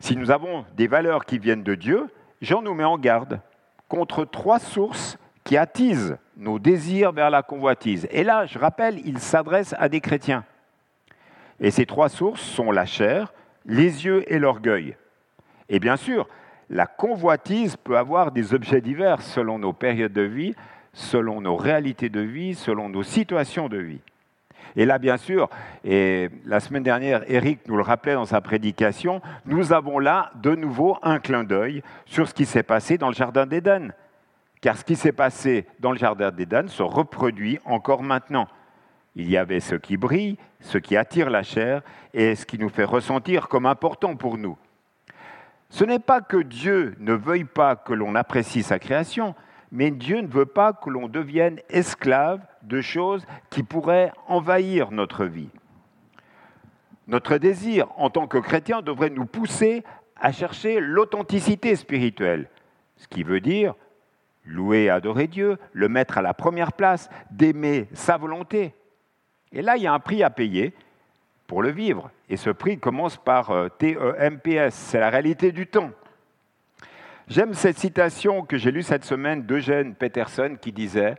Si 0.00 0.16
nous 0.16 0.30
avons 0.30 0.64
des 0.76 0.86
valeurs 0.86 1.24
qui 1.24 1.38
viennent 1.38 1.62
de 1.62 1.74
Dieu, 1.74 2.08
Jean 2.40 2.62
nous 2.62 2.74
met 2.74 2.84
en 2.84 2.98
garde 2.98 3.40
contre 3.88 4.24
trois 4.24 4.58
sources 4.58 5.18
qui 5.48 5.56
attisent 5.56 6.18
nos 6.36 6.58
désirs 6.58 7.10
vers 7.10 7.30
la 7.30 7.42
convoitise. 7.42 8.06
Et 8.10 8.22
là, 8.22 8.44
je 8.44 8.58
rappelle, 8.58 9.00
il 9.06 9.18
s'adresse 9.18 9.74
à 9.78 9.88
des 9.88 10.02
chrétiens. 10.02 10.44
Et 11.58 11.70
ces 11.70 11.86
trois 11.86 12.10
sources 12.10 12.42
sont 12.42 12.70
la 12.70 12.84
chair, 12.84 13.32
les 13.64 14.04
yeux 14.04 14.30
et 14.30 14.38
l'orgueil. 14.38 14.94
Et 15.70 15.80
bien 15.80 15.96
sûr, 15.96 16.28
la 16.68 16.84
convoitise 16.84 17.76
peut 17.76 17.96
avoir 17.96 18.30
des 18.30 18.52
objets 18.52 18.82
divers 18.82 19.22
selon 19.22 19.58
nos 19.58 19.72
périodes 19.72 20.12
de 20.12 20.20
vie, 20.20 20.54
selon 20.92 21.40
nos 21.40 21.56
réalités 21.56 22.10
de 22.10 22.20
vie, 22.20 22.54
selon 22.54 22.90
nos 22.90 23.02
situations 23.02 23.70
de 23.70 23.78
vie. 23.78 24.02
Et 24.76 24.84
là, 24.84 24.98
bien 24.98 25.16
sûr, 25.16 25.48
et 25.82 26.28
la 26.44 26.60
semaine 26.60 26.82
dernière, 26.82 27.22
Eric 27.26 27.60
nous 27.68 27.76
le 27.78 27.82
rappelait 27.82 28.12
dans 28.12 28.26
sa 28.26 28.42
prédication, 28.42 29.22
nous 29.46 29.72
avons 29.72 29.98
là 29.98 30.30
de 30.34 30.54
nouveau 30.54 30.98
un 31.02 31.18
clin 31.18 31.42
d'œil 31.42 31.82
sur 32.04 32.28
ce 32.28 32.34
qui 32.34 32.44
s'est 32.44 32.62
passé 32.62 32.98
dans 32.98 33.08
le 33.08 33.14
Jardin 33.14 33.46
d'Éden. 33.46 33.94
Car 34.60 34.76
ce 34.76 34.84
qui 34.84 34.96
s'est 34.96 35.12
passé 35.12 35.66
dans 35.78 35.92
le 35.92 35.98
Jardin 35.98 36.30
d'Éden 36.30 36.68
se 36.68 36.82
reproduit 36.82 37.58
encore 37.64 38.02
maintenant. 38.02 38.48
Il 39.14 39.28
y 39.28 39.36
avait 39.36 39.60
ce 39.60 39.74
qui 39.74 39.96
brille, 39.96 40.36
ce 40.60 40.78
qui 40.78 40.96
attire 40.96 41.30
la 41.30 41.42
chair 41.42 41.82
et 42.14 42.34
ce 42.34 42.46
qui 42.46 42.58
nous 42.58 42.68
fait 42.68 42.84
ressentir 42.84 43.48
comme 43.48 43.66
important 43.66 44.16
pour 44.16 44.38
nous. 44.38 44.56
Ce 45.70 45.84
n'est 45.84 45.98
pas 45.98 46.20
que 46.20 46.38
Dieu 46.38 46.94
ne 46.98 47.12
veuille 47.12 47.44
pas 47.44 47.76
que 47.76 47.92
l'on 47.92 48.14
apprécie 48.14 48.62
sa 48.62 48.78
création, 48.78 49.34
mais 49.70 49.90
Dieu 49.90 50.20
ne 50.20 50.28
veut 50.28 50.46
pas 50.46 50.72
que 50.72 50.88
l'on 50.88 51.08
devienne 51.08 51.60
esclave 51.68 52.40
de 52.62 52.80
choses 52.80 53.26
qui 53.50 53.62
pourraient 53.62 54.12
envahir 54.26 54.90
notre 54.90 55.24
vie. 55.24 55.50
Notre 57.06 57.38
désir 57.38 57.88
en 57.96 58.10
tant 58.10 58.26
que 58.26 58.38
chrétien 58.38 58.82
devrait 58.82 59.10
nous 59.10 59.26
pousser 59.26 59.84
à 60.16 60.32
chercher 60.32 60.80
l'authenticité 60.80 61.76
spirituelle, 61.76 62.48
ce 62.96 63.06
qui 63.08 63.22
veut 63.22 63.40
dire 63.40 63.74
louer 64.48 64.84
et 64.84 64.90
adorer 64.90 65.26
Dieu, 65.26 65.58
le 65.72 65.88
mettre 65.88 66.18
à 66.18 66.22
la 66.22 66.34
première 66.34 66.72
place, 66.72 67.08
d'aimer 67.30 67.88
sa 67.92 68.16
volonté. 68.16 68.74
Et 69.52 69.62
là, 69.62 69.76
il 69.76 69.82
y 69.82 69.86
a 69.86 69.92
un 69.92 70.00
prix 70.00 70.22
à 70.22 70.30
payer 70.30 70.74
pour 71.46 71.62
le 71.62 71.70
vivre. 71.70 72.10
Et 72.28 72.36
ce 72.36 72.50
prix 72.50 72.78
commence 72.78 73.16
par 73.16 73.50
euh, 73.50 73.68
TEMPS, 73.68 74.72
c'est 74.72 75.00
la 75.00 75.10
réalité 75.10 75.52
du 75.52 75.66
temps. 75.66 75.90
J'aime 77.28 77.54
cette 77.54 77.78
citation 77.78 78.42
que 78.42 78.56
j'ai 78.56 78.70
lue 78.70 78.82
cette 78.82 79.04
semaine 79.04 79.42
d'Eugène 79.42 79.94
Peterson 79.94 80.56
qui 80.60 80.72
disait 80.72 81.16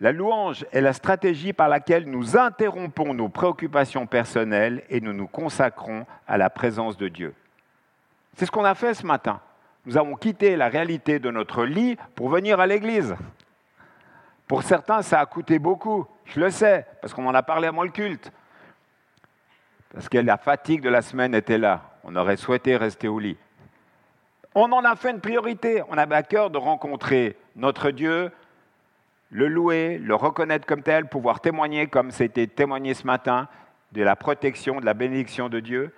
La 0.00 0.12
louange 0.12 0.64
est 0.72 0.80
la 0.80 0.94
stratégie 0.94 1.52
par 1.52 1.68
laquelle 1.68 2.08
nous 2.08 2.38
interrompons 2.38 3.12
nos 3.12 3.28
préoccupations 3.28 4.06
personnelles 4.06 4.82
et 4.88 5.00
nous 5.00 5.12
nous 5.12 5.26
consacrons 5.26 6.06
à 6.26 6.38
la 6.38 6.48
présence 6.48 6.96
de 6.96 7.08
Dieu. 7.08 7.34
C'est 8.36 8.46
ce 8.46 8.50
qu'on 8.50 8.64
a 8.64 8.74
fait 8.74 8.94
ce 8.94 9.06
matin. 9.06 9.40
Nous 9.84 9.96
avons 9.96 10.14
quitté 10.14 10.56
la 10.56 10.68
réalité 10.68 11.18
de 11.18 11.30
notre 11.30 11.64
lit 11.64 11.96
pour 12.14 12.28
venir 12.28 12.60
à 12.60 12.66
l'église. 12.66 13.16
Pour 14.46 14.62
certains, 14.62 15.02
ça 15.02 15.18
a 15.18 15.26
coûté 15.26 15.58
beaucoup, 15.58 16.06
je 16.26 16.38
le 16.38 16.50
sais, 16.50 16.86
parce 17.00 17.14
qu'on 17.14 17.26
en 17.26 17.34
a 17.34 17.42
parlé 17.42 17.66
avant 17.66 17.82
le 17.82 17.90
culte. 17.90 18.30
Parce 19.92 20.08
que 20.08 20.18
la 20.18 20.36
fatigue 20.36 20.82
de 20.82 20.88
la 20.88 21.02
semaine 21.02 21.34
était 21.34 21.58
là. 21.58 21.82
On 22.04 22.14
aurait 22.16 22.36
souhaité 22.36 22.76
rester 22.76 23.08
au 23.08 23.18
lit. 23.18 23.36
On 24.54 24.70
en 24.72 24.84
a 24.84 24.96
fait 24.96 25.10
une 25.10 25.20
priorité. 25.20 25.82
On 25.88 25.98
avait 25.98 26.14
à 26.14 26.22
cœur 26.22 26.50
de 26.50 26.58
rencontrer 26.58 27.36
notre 27.56 27.90
Dieu, 27.90 28.30
le 29.30 29.48
louer, 29.48 29.98
le 29.98 30.14
reconnaître 30.14 30.66
comme 30.66 30.82
tel, 30.82 31.06
pouvoir 31.06 31.40
témoigner 31.40 31.86
comme 31.86 32.10
c'était 32.10 32.46
témoigné 32.46 32.94
ce 32.94 33.06
matin 33.06 33.48
de 33.92 34.02
la 34.02 34.16
protection, 34.16 34.80
de 34.80 34.86
la 34.86 34.94
bénédiction 34.94 35.48
de 35.48 35.60
Dieu, 35.60 35.94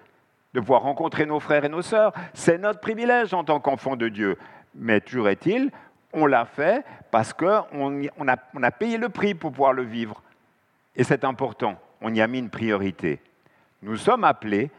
de 0.54 0.60
pouvoir 0.60 0.82
rencontrer 0.82 1.26
nos 1.26 1.40
frères 1.40 1.64
et 1.64 1.68
nos 1.68 1.82
sœurs. 1.82 2.12
C'est 2.32 2.58
notre 2.58 2.80
privilège 2.80 3.34
en 3.34 3.44
tant 3.44 3.60
qu'enfant 3.60 3.96
de 3.96 4.08
Dieu. 4.08 4.38
Mais 4.74 5.00
toujours 5.00 5.28
est-il, 5.28 5.70
on 6.12 6.26
l'a 6.26 6.44
fait 6.44 6.84
parce 7.10 7.32
qu'on 7.32 8.08
on 8.18 8.28
a, 8.28 8.36
a 8.62 8.70
payé 8.70 8.96
le 8.96 9.08
prix 9.08 9.34
pour 9.34 9.50
pouvoir 9.50 9.72
le 9.72 9.82
vivre. 9.82 10.22
Et 10.96 11.02
c'est 11.02 11.24
important, 11.24 11.76
on 12.00 12.14
y 12.14 12.20
a 12.20 12.26
mis 12.28 12.38
une 12.38 12.50
priorité. 12.50 13.20
Nous 13.82 13.96
sommes 13.96 14.24
appelés 14.24 14.70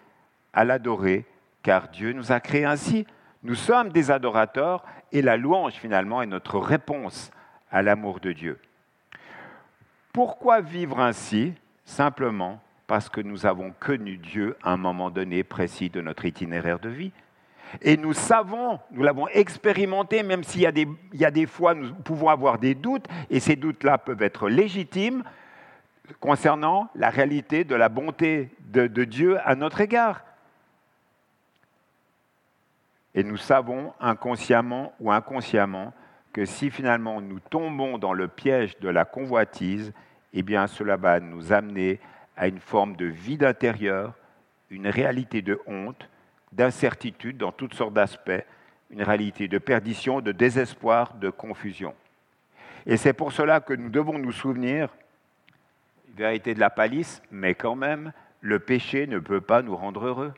à 0.53 0.63
l'adorer 0.63 1.25
car 1.61 1.89
Dieu 1.89 2.13
nous 2.13 2.31
a 2.31 2.39
créés 2.39 2.65
ainsi. 2.65 3.05
Nous 3.43 3.55
sommes 3.55 3.89
des 3.89 4.11
adorateurs 4.11 4.83
et 5.11 5.21
la 5.21 5.35
louange 5.35 5.73
finalement 5.73 6.21
est 6.21 6.27
notre 6.27 6.57
réponse 6.57 7.31
à 7.69 7.81
l'amour 7.81 8.21
de 8.21 8.31
Dieu. 8.31 8.59
Pourquoi 10.13 10.61
vivre 10.61 11.01
ainsi 11.01 11.53
Simplement 11.83 12.61
parce 12.87 13.09
que 13.09 13.21
nous 13.21 13.45
avons 13.45 13.73
connu 13.79 14.17
Dieu 14.17 14.57
à 14.63 14.73
un 14.73 14.77
moment 14.77 15.09
donné 15.09 15.43
précis 15.43 15.89
de 15.89 16.01
notre 16.01 16.25
itinéraire 16.25 16.79
de 16.79 16.89
vie. 16.89 17.11
Et 17.81 17.97
nous 17.97 18.13
savons, 18.13 18.79
nous 18.91 19.03
l'avons 19.03 19.27
expérimenté, 19.29 20.23
même 20.23 20.43
s'il 20.43 20.61
y, 20.61 21.25
a 21.25 21.31
des 21.31 21.45
fois 21.45 21.73
nous 21.73 21.93
pouvons 21.95 22.29
avoir 22.29 22.59
des 22.59 22.75
doutes, 22.75 23.07
et 23.29 23.39
ces 23.39 23.55
doutes-là 23.55 23.97
peuvent 23.97 24.21
être 24.21 24.47
légitimes 24.49 25.23
concernant 26.19 26.89
la 26.93 27.09
réalité 27.09 27.63
de 27.63 27.75
la 27.75 27.89
bonté 27.89 28.49
de 28.71 29.03
Dieu 29.03 29.39
à 29.43 29.55
notre 29.55 29.81
égard. 29.81 30.23
Et 33.15 33.23
nous 33.23 33.37
savons 33.37 33.93
inconsciemment 33.99 34.93
ou 34.99 35.11
inconsciemment 35.11 35.93
que 36.33 36.45
si 36.45 36.69
finalement 36.69 37.21
nous 37.21 37.39
tombons 37.39 37.97
dans 37.97 38.11
le 38.11 38.27
piège 38.27 38.77
de 38.79 38.89
la 38.89 39.05
convoitise, 39.05 39.93
eh 40.33 40.43
bien 40.43 40.67
cela 40.67 40.97
va 40.97 41.21
nous 41.21 41.53
amener 41.53 42.01
à 42.37 42.47
une 42.47 42.59
forme 42.59 42.95
de 42.95 43.05
vide 43.05 43.43
intérieur, 43.43 44.13
une 44.69 44.87
réalité 44.87 45.41
de 45.41 45.59
honte, 45.67 46.09
d'incertitude 46.51 47.37
dans 47.37 47.51
toutes 47.51 47.73
sortes 47.73 47.93
d'aspects, 47.93 48.43
une 48.89 49.03
réalité 49.03 49.47
de 49.47 49.57
perdition, 49.57 50.21
de 50.21 50.31
désespoir, 50.31 51.15
de 51.15 51.29
confusion. 51.29 51.93
Et 52.85 52.97
c'est 52.97 53.13
pour 53.13 53.31
cela 53.31 53.59
que 53.59 53.73
nous 53.73 53.89
devons 53.89 54.19
nous 54.19 54.31
souvenir, 54.31 54.89
vérité 56.15 56.53
de 56.53 56.59
la 56.59 56.69
palisse, 56.69 57.21
mais 57.31 57.55
quand 57.55 57.75
même, 57.75 58.13
le 58.41 58.59
péché 58.59 59.07
ne 59.07 59.19
peut 59.19 59.41
pas 59.41 59.61
nous 59.61 59.75
rendre 59.75 60.05
heureux. 60.05 60.33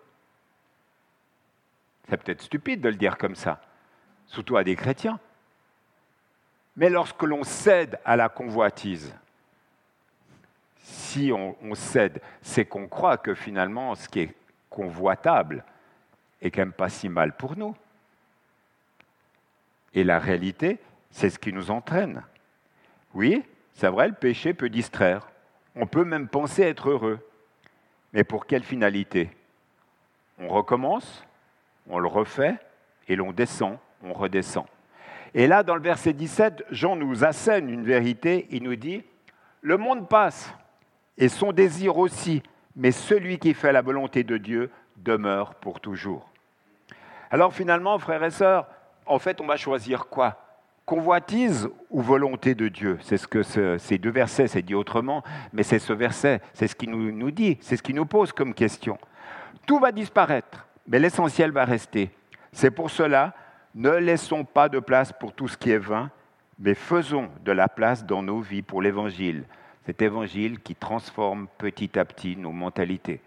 C'est 2.09 2.17
peut-être 2.17 2.41
stupide 2.41 2.81
de 2.81 2.89
le 2.89 2.95
dire 2.95 3.17
comme 3.17 3.35
ça, 3.35 3.61
surtout 4.27 4.57
à 4.57 4.63
des 4.63 4.75
chrétiens. 4.75 5.19
Mais 6.77 6.89
lorsque 6.89 7.23
l'on 7.23 7.43
cède 7.43 7.99
à 8.05 8.15
la 8.15 8.29
convoitise, 8.29 9.13
si 10.87 11.31
on, 11.33 11.55
cède, 11.75 12.21
c'est 12.41 12.65
qu'on 12.65 12.87
croit 12.87 13.17
que 13.17 13.33
finalement 13.33 13.93
ce 13.95 14.07
qui 14.07 14.21
est 14.21 14.35
convoitable 14.69 15.63
est 16.41 16.51
quand 16.51 16.61
même 16.61 16.71
pas 16.71 16.89
si 16.89 17.09
mal 17.09 17.35
pour 17.35 17.57
nous. 17.57 17.75
Et 19.93 20.03
la 20.03 20.19
réalité, 20.19 20.79
c'est 21.11 21.29
ce 21.29 21.39
qui 21.39 21.51
nous 21.51 21.71
entraîne. 21.71 22.23
Oui, 23.13 23.43
c'est 23.73 23.89
vrai, 23.89 24.07
le 24.07 24.13
péché 24.13 24.53
peut 24.53 24.69
distraire. 24.69 25.27
On 25.75 25.87
peut 25.87 26.05
même 26.05 26.27
penser 26.27 26.63
être 26.63 26.89
heureux. 26.89 27.19
Mais 28.13 28.23
pour 28.23 28.45
quelle 28.45 28.63
finalité? 28.63 29.29
On 30.39 30.47
recommence 30.47 31.25
on 31.89 31.99
le 31.99 32.07
refait 32.07 32.55
et 33.07 33.15
l'on 33.15 33.31
descend, 33.31 33.77
on 34.03 34.13
redescend. 34.13 34.65
Et 35.33 35.47
là, 35.47 35.63
dans 35.63 35.75
le 35.75 35.81
verset 35.81 36.13
17, 36.13 36.65
Jean 36.71 36.95
nous 36.95 37.23
assène 37.23 37.69
une 37.69 37.83
vérité, 37.83 38.47
il 38.51 38.63
nous 38.63 38.75
dit, 38.75 39.03
le 39.61 39.77
monde 39.77 40.07
passe 40.07 40.53
et 41.17 41.29
son 41.29 41.51
désir 41.51 41.97
aussi, 41.97 42.43
mais 42.75 42.91
celui 42.91 43.39
qui 43.39 43.53
fait 43.53 43.71
la 43.71 43.81
volonté 43.81 44.23
de 44.23 44.37
Dieu 44.37 44.69
demeure 44.97 45.55
pour 45.55 45.79
toujours. 45.79 46.29
Alors 47.31 47.53
finalement, 47.53 47.97
frères 47.99 48.23
et 48.23 48.31
sœurs, 48.31 48.67
en 49.05 49.19
fait, 49.19 49.41
on 49.41 49.47
va 49.47 49.57
choisir 49.57 50.07
quoi? 50.07 50.43
Convoitise 50.85 51.69
ou 51.89 52.01
volonté 52.01 52.55
de 52.55 52.67
Dieu? 52.67 52.97
C'est 53.01 53.17
ce 53.17 53.27
que 53.27 53.43
ces 53.43 53.97
deux 53.97 54.11
versets, 54.11 54.47
c'est 54.47 54.61
dit 54.61 54.75
autrement, 54.75 55.23
mais 55.51 55.63
c'est 55.63 55.79
ce 55.79 55.93
verset, 55.93 56.41
c'est 56.53 56.67
ce 56.67 56.75
qui 56.75 56.87
nous, 56.87 57.11
nous 57.11 57.31
dit, 57.31 57.57
c'est 57.61 57.75
ce 57.75 57.83
qui 57.83 57.93
nous 57.93 58.05
pose 58.05 58.31
comme 58.31 58.53
question. 58.53 58.97
Tout 59.65 59.79
va 59.79 59.91
disparaître 59.91 60.67
mais 60.87 60.99
l'essentiel 60.99 61.51
va 61.51 61.65
rester. 61.65 62.09
C'est 62.51 62.71
pour 62.71 62.89
cela, 62.89 63.33
ne 63.75 63.91
laissons 63.91 64.45
pas 64.45 64.69
de 64.69 64.79
place 64.79 65.11
pour 65.11 65.33
tout 65.33 65.47
ce 65.47 65.57
qui 65.57 65.71
est 65.71 65.77
vain, 65.77 66.09
mais 66.59 66.73
faisons 66.73 67.29
de 67.43 67.51
la 67.51 67.67
place 67.67 68.05
dans 68.05 68.23
nos 68.23 68.39
vies 68.39 68.63
pour 68.63 68.81
l'Évangile, 68.81 69.43
cet 69.87 70.01
Évangile 70.01 70.59
qui 70.59 70.75
transforme 70.75 71.47
petit 71.57 71.97
à 71.97 72.05
petit 72.05 72.35
nos 72.35 72.51
mentalités. 72.51 73.21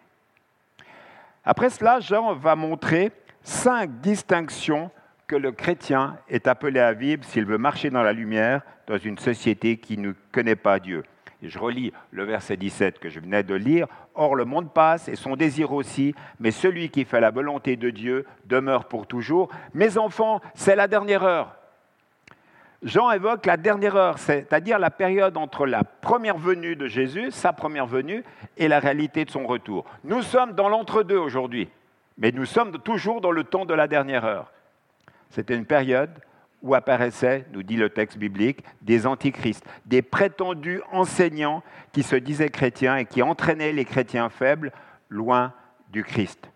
Après 1.45 1.71
cela, 1.71 1.99
Jean 2.01 2.35
va 2.35 2.55
montrer 2.55 3.11
cinq 3.43 4.01
distinctions 4.01 4.91
que 5.27 5.37
le 5.37 5.53
chrétien 5.53 6.19
est 6.29 6.47
appelé 6.47 6.79
à 6.79 6.93
vivre 6.93 7.25
s'il 7.25 7.47
veut 7.47 7.59
marcher 7.59 7.91
dans 7.91 8.03
la 8.03 8.13
lumière 8.13 8.61
dans 8.87 8.99
une 8.99 9.19
société 9.19 9.79
qui 9.79 9.97
ne 9.97 10.13
connaît 10.33 10.57
pas 10.57 10.79
Dieu 10.79 11.03
je 11.43 11.59
relis 11.59 11.93
le 12.11 12.25
verset 12.25 12.57
17 12.57 12.99
que 12.99 13.09
je 13.09 13.21
venais 13.21 13.43
de 13.43 13.55
lire. 13.55 13.87
Or, 14.15 14.35
le 14.35 14.45
monde 14.45 14.73
passe 14.73 15.09
et 15.09 15.17
son 15.17 15.37
désir 15.37 15.73
aussi, 15.73 16.15
mais 16.39 16.51
celui 16.51 16.91
qui 16.91 17.05
fait 17.05 17.21
la 17.21 17.31
volonté 17.31 17.77
de 17.77 17.91
Dieu 17.91 18.27
demeure 18.47 18.87
pour 18.87 19.07
toujours. 19.07 19.49
Mes 19.73 19.97
enfants, 19.97 20.41
c'est 20.55 20.77
la 20.77 20.89
dernière 20.89 21.23
heure. 21.23 21.57
Jean 22.83 23.11
évoque 23.11 23.45
la 23.45 23.59
dernière 23.59 23.95
heure, 23.95 24.19
c'est-à-dire 24.19 24.79
la 24.79 24.91
période 24.91 25.37
entre 25.37 25.67
la 25.67 25.85
première 25.85 26.39
venue 26.39 26.77
de 26.77 26.87
Jésus, 26.87 27.31
sa 27.31 27.53
première 27.53 27.87
venue, 27.87 28.25
et 28.57 28.69
la 28.69 28.81
réalité 28.81 29.25
de 29.27 29.31
son 29.31 29.47
retour. 29.47 29.85
Nous 30.05 30.23
sommes 30.23 30.53
dans 30.53 30.71
l'entre-deux 30.71 31.19
aujourd'hui, 31.19 31.69
mais 32.17 32.33
nous 32.33 32.47
sommes 32.47 32.73
toujours 32.79 33.21
dans 33.21 33.33
le 33.33 33.45
temps 33.45 33.67
de 33.67 33.75
la 33.75 33.87
dernière 33.87 34.25
heure. 34.25 34.51
C'était 35.29 35.57
une 35.57 35.67
période 35.67 36.11
où 36.63 36.75
apparaissaient, 36.75 37.47
nous 37.53 37.63
dit 37.63 37.77
le 37.77 37.91
texte 37.91 38.19
biblique, 38.19 38.65
des 38.81 39.07
antichrists, 39.07 39.65
des 39.85 40.03
prétendus 40.03 40.81
enseignants 40.91 41.63
qui 41.93 42.03
se 42.03 42.17
disaient 42.17 42.51
chrétiens 42.51 42.97
et 42.97 43.05
qui 43.05 43.23
entraînaient 43.23 43.73
les 43.73 43.85
chrétiens 43.85 44.31
faibles 44.31 44.73
loin 45.11 45.53
du 45.91 46.03
Christ. 46.03 46.51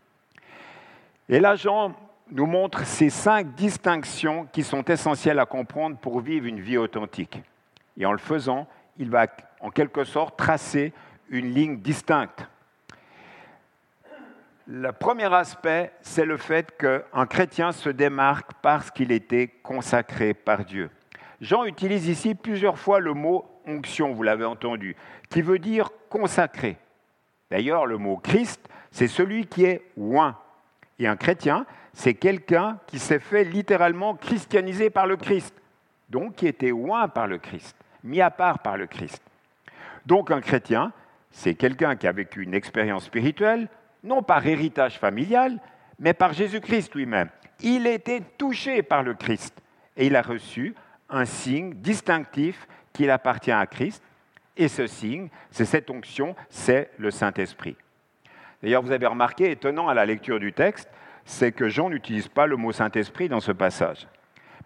Et 1.28 1.40
là, 1.40 1.54
Jean 1.54 1.94
nous 2.34 2.46
montre 2.46 2.84
ces 2.84 3.10
cinq 3.10 3.54
distinctions 3.54 4.48
qui 4.52 4.64
sont 4.64 4.82
essentielles 4.82 5.38
à 5.38 5.46
comprendre 5.46 5.96
pour 5.96 6.20
vivre 6.20 6.46
une 6.46 6.58
vie 6.58 6.76
authentique. 6.76 7.40
Et 7.96 8.04
en 8.04 8.10
le 8.10 8.18
faisant, 8.18 8.66
il 8.98 9.08
va 9.08 9.28
en 9.60 9.70
quelque 9.70 10.02
sorte 10.02 10.36
tracer 10.36 10.92
une 11.28 11.54
ligne 11.54 11.78
distincte. 11.78 12.48
Le 14.66 14.90
premier 14.90 15.32
aspect, 15.32 15.92
c'est 16.00 16.24
le 16.24 16.36
fait 16.36 16.76
qu'un 16.76 17.26
chrétien 17.26 17.70
se 17.70 17.88
démarque 17.88 18.50
parce 18.62 18.90
qu'il 18.90 19.12
était 19.12 19.46
consacré 19.62 20.34
par 20.34 20.64
Dieu. 20.64 20.90
Jean 21.40 21.64
utilise 21.64 22.08
ici 22.08 22.34
plusieurs 22.34 22.78
fois 22.78 22.98
le 22.98 23.14
mot 23.14 23.44
onction, 23.64 24.12
vous 24.12 24.24
l'avez 24.24 24.44
entendu, 24.44 24.96
qui 25.30 25.40
veut 25.40 25.60
dire 25.60 25.90
consacré. 26.08 26.78
D'ailleurs, 27.48 27.86
le 27.86 27.96
mot 27.96 28.16
Christ, 28.16 28.68
c'est 28.90 29.06
celui 29.06 29.46
qui 29.46 29.66
est 29.66 29.82
oint. 29.96 30.36
Et 30.98 31.06
un 31.06 31.16
chrétien, 31.16 31.66
c'est 31.92 32.14
quelqu'un 32.14 32.78
qui 32.86 32.98
s'est 32.98 33.18
fait 33.18 33.44
littéralement 33.44 34.14
christianiser 34.14 34.90
par 34.90 35.06
le 35.06 35.16
Christ, 35.16 35.54
donc 36.08 36.36
qui 36.36 36.46
était 36.46 36.72
oint 36.72 37.08
par 37.08 37.26
le 37.26 37.38
Christ, 37.38 37.76
mis 38.02 38.20
à 38.20 38.30
part 38.30 38.60
par 38.60 38.76
le 38.76 38.86
Christ. 38.86 39.22
Donc 40.06 40.30
un 40.30 40.40
chrétien, 40.40 40.92
c'est 41.30 41.54
quelqu'un 41.54 41.96
qui 41.96 42.06
a 42.06 42.12
vécu 42.12 42.42
une 42.42 42.54
expérience 42.54 43.04
spirituelle, 43.04 43.68
non 44.02 44.22
par 44.22 44.46
héritage 44.46 44.98
familial, 44.98 45.58
mais 45.98 46.14
par 46.14 46.32
Jésus-Christ 46.32 46.94
lui-même. 46.94 47.30
Il 47.60 47.86
était 47.86 48.22
touché 48.36 48.82
par 48.82 49.02
le 49.02 49.14
Christ 49.14 49.60
et 49.96 50.06
il 50.06 50.16
a 50.16 50.22
reçu 50.22 50.74
un 51.08 51.24
signe 51.24 51.74
distinctif 51.74 52.66
qu'il 52.92 53.10
appartient 53.10 53.52
à 53.52 53.66
Christ. 53.66 54.02
Et 54.56 54.68
ce 54.68 54.86
signe, 54.86 55.28
c'est 55.50 55.64
cette 55.64 55.90
onction, 55.90 56.36
c'est 56.48 56.90
le 56.98 57.10
Saint-Esprit. 57.10 57.76
D'ailleurs, 58.64 58.80
vous 58.80 58.92
avez 58.92 59.06
remarqué, 59.06 59.50
étonnant 59.50 59.88
à 59.88 59.94
la 59.94 60.06
lecture 60.06 60.40
du 60.40 60.54
texte, 60.54 60.88
c'est 61.26 61.52
que 61.52 61.68
Jean 61.68 61.90
n'utilise 61.90 62.28
pas 62.28 62.46
le 62.46 62.56
mot 62.56 62.72
Saint-Esprit 62.72 63.28
dans 63.28 63.40
ce 63.40 63.52
passage. 63.52 64.08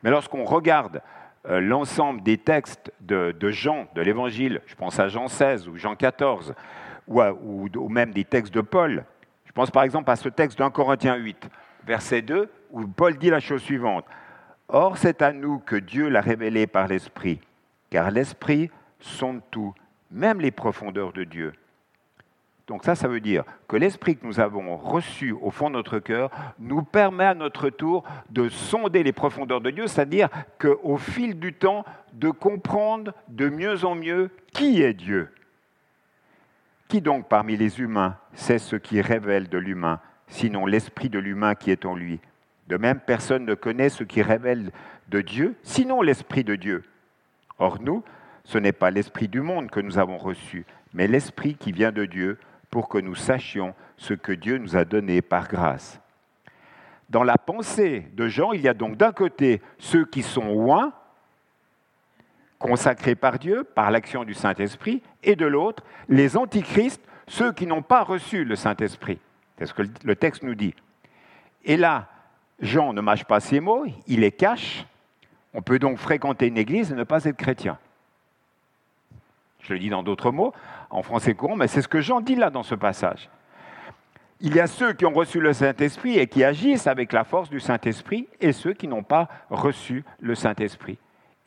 Mais 0.05 0.11
lorsqu'on 0.11 0.45
regarde 0.45 1.03
euh, 1.49 1.61
l'ensemble 1.61 2.23
des 2.23 2.39
textes 2.39 2.93
de, 3.01 3.35
Jean, 3.51 3.89
de 3.97 4.03
l'Évangile, 4.03 4.61
je 4.67 4.77
pense 4.77 5.01
à 5.01 5.09
Jean 5.09 5.27
16 5.27 5.67
ou 5.67 5.77
Jean 5.77 5.97
14, 5.97 6.55
ou, 7.09 7.89
même 7.89 8.13
des 8.13 8.23
textes 8.23 8.55
de 8.55 8.61
Paul, 8.61 9.05
je 9.47 9.51
pense 9.51 9.73
par 9.73 9.83
exemple 9.83 10.13
à 10.13 10.15
ce 10.15 10.29
texte 10.29 10.61
d'un 10.61 10.71
Corinthiens 10.71 11.17
8, 11.17 11.49
verset 11.85 12.23
2, 12.23 12.49
où 12.71 12.87
Paul 12.87 13.19
dit 13.19 13.31
la 13.31 13.41
chose 13.41 13.63
suivante. 13.63 14.05
Or, 14.69 14.97
c'est 14.97 15.23
à 15.23 15.33
nous 15.33 15.59
que 15.59 15.75
Dieu 15.75 16.09
l'a 16.09 16.21
révélé 16.21 16.69
par 16.69 16.87
l'Esprit, 16.87 17.41
car 17.91 18.13
l'Esprit 18.13 18.71
sonde 19.01 19.41
tout, 19.51 19.75
même 20.13 20.41
les 20.41 20.53
profondeurs 20.53 21.13
de 21.13 21.25
Dieu. 21.25 21.53
Donc 22.69 22.85
ça, 22.85 22.95
ça 22.95 23.09
veut 23.09 23.21
dire 23.21 23.45
que 23.67 23.77
l'esprit 23.77 24.17
que 24.17 24.27
nous 24.27 24.41
avons 24.41 24.77
reçu 24.77 25.33
au 25.33 25.51
fond 25.51 25.71
de 25.71 25.75
notre 25.75 25.99
cœur 25.99 26.31
nous 26.59 26.83
permet 26.83 27.25
à 27.25 27.35
notre 27.35 27.71
tour 27.71 28.05
de 28.29 28.51
sonder 28.51 29.03
les 29.03 29.15
profondeurs 29.15 29.63
de 29.63 29.71
Dieu, 29.71 29.87
c'est-à-dire 29.87 30.29
qu'au 30.59 30.99
fil 30.99 31.41
du 31.41 31.55
temps, 31.55 31.87
de 32.13 32.31
comprendre 32.31 33.15
de 33.29 33.49
mieux 33.49 33.87
en 33.87 33.95
mieux 33.95 34.31
qui 34.53 34.83
est 34.83 34.93
Dieu. 34.93 35.33
Qui 36.89 37.01
donc 37.01 37.27
parmi 37.27 37.57
les 37.57 37.81
humains 37.81 38.17
sait 38.35 38.59
ce 38.59 38.77
qui 38.77 39.01
révèle 39.01 39.49
de 39.49 39.59
l'humain, 39.59 40.01
sinon 40.27 40.67
l'esprit 40.67 41.09
de 41.09 41.19
l'humain 41.19 41.55
qui 41.55 41.71
est 41.71 41.87
en 41.87 41.97
lui? 41.97 42.21
De 42.67 42.77
même, 42.77 43.01
personne 43.01 43.47
ne 43.47 43.55
connaît 43.55 43.89
ce 43.89 44.05
qui 44.05 44.21
révèle 44.21 44.73
de 45.09 45.23
Dieu, 45.23 45.57
sinon 45.63 46.03
l'esprit 46.03 46.45
de 46.45 46.55
Dieu. 46.55 46.85
Or 47.59 47.81
nous, 47.81 48.05
ce 48.45 48.59
n'est 48.59 48.73
pas 48.73 48.91
l'esprit 48.91 49.29
du 49.29 49.41
monde 49.41 49.71
que 49.71 49.81
nous 49.81 49.99
avons 49.99 50.19
reçu, 50.19 50.67
mais 50.93 51.07
l'esprit 51.07 51.55
qui 51.55 51.73
vient 51.73 51.93
de 51.93 52.05
Dieu 52.05 52.39
pour 52.71 52.89
que 52.89 52.99
nous 52.99 53.15
sachions 53.15 53.75
ce 53.97 54.15
que 54.15 54.33
Dieu 54.33 54.59
nous 54.59 54.77
a 54.77 54.85
donné 54.85 55.23
par 55.23 55.49
grâce. 55.49 56.01
Dans 57.11 57.23
la 57.23 57.39
pensée 57.39 58.07
de 58.13 58.29
Jean, 58.29 58.53
il 58.53 58.61
y 58.61 58.69
a 58.69 58.75
donc 58.75 58.97
d'un 58.97 59.13
côté 59.13 59.63
ceux 59.79 60.05
qui 60.05 60.23
sont 60.23 60.53
loin, 60.53 60.93
consacrés 62.59 63.15
par 63.15 63.39
Dieu, 63.39 63.65
par 63.65 63.91
l'action 63.91 64.25
du 64.25 64.35
Saint-Esprit, 64.35 65.03
et 65.23 65.37
de 65.37 65.47
l'autre, 65.47 65.83
les 66.09 66.37
antichrists, 66.37 67.03
ceux 67.27 67.53
qui 67.53 67.67
n'ont 67.67 67.83
pas 67.83 68.03
reçu 68.03 68.45
le 68.45 68.57
Saint-Esprit. 68.57 69.19
C'est 69.59 69.67
ce 69.67 69.75
que 69.75 69.83
le 70.05 70.17
texte 70.17 70.43
nous 70.43 70.55
dit. 70.55 70.75
Et 71.65 71.77
là, 71.77 72.09
Jean 72.61 72.93
ne 72.93 73.01
mâche 73.01 73.25
pas 73.25 73.41
ses 73.41 73.61
mots, 73.61 73.87
il 74.07 74.21
les 74.21 74.33
cache. 74.33 74.85
On 75.55 75.63
peut 75.63 75.79
donc 75.79 75.99
fréquenter 75.99 76.49
une 76.49 76.59
église 76.59 76.93
et 76.93 76.95
ne 76.95 77.05
pas 77.05 77.25
être 77.25 77.37
chrétien. 77.37 77.79
Je 79.69 79.75
le 79.75 79.79
dis 79.79 79.91
dans 79.91 80.03
d'autres 80.03 80.31
mots, 80.31 80.55
en 80.89 81.03
français 81.03 81.35
courant, 81.35 81.57
mais 81.57 81.69
c'est 81.69 81.83
ce 81.83 81.89
que 81.89 82.01
Jean 82.01 82.23
dit 82.23 82.37
là 82.37 82.49
dans 82.49 82.63
ce 82.63 82.75
passage. 82.75 83.29
Il 84.41 84.55
y 84.55 84.61
a 84.61 84.67
ceux 84.67 84.95
qui 84.95 85.05
ont 85.05 85.13
reçu 85.13 85.41
le 85.41 85.53
Saint-Esprit 85.53 86.19
et 86.19 86.27
qui 86.27 86.43
agissent 86.43 86.87
avec 86.87 87.13
la 87.13 87.25
force 87.25 87.51
du 87.51 87.61
Saint-Esprit, 87.61 88.29
et 88.41 88.53
ceux 88.53 88.73
qui 88.73 88.89
n'ont 88.89 89.03
pas 89.03 89.29
reçu 89.51 90.05
le 90.21 90.35
Saint-Esprit 90.35 90.99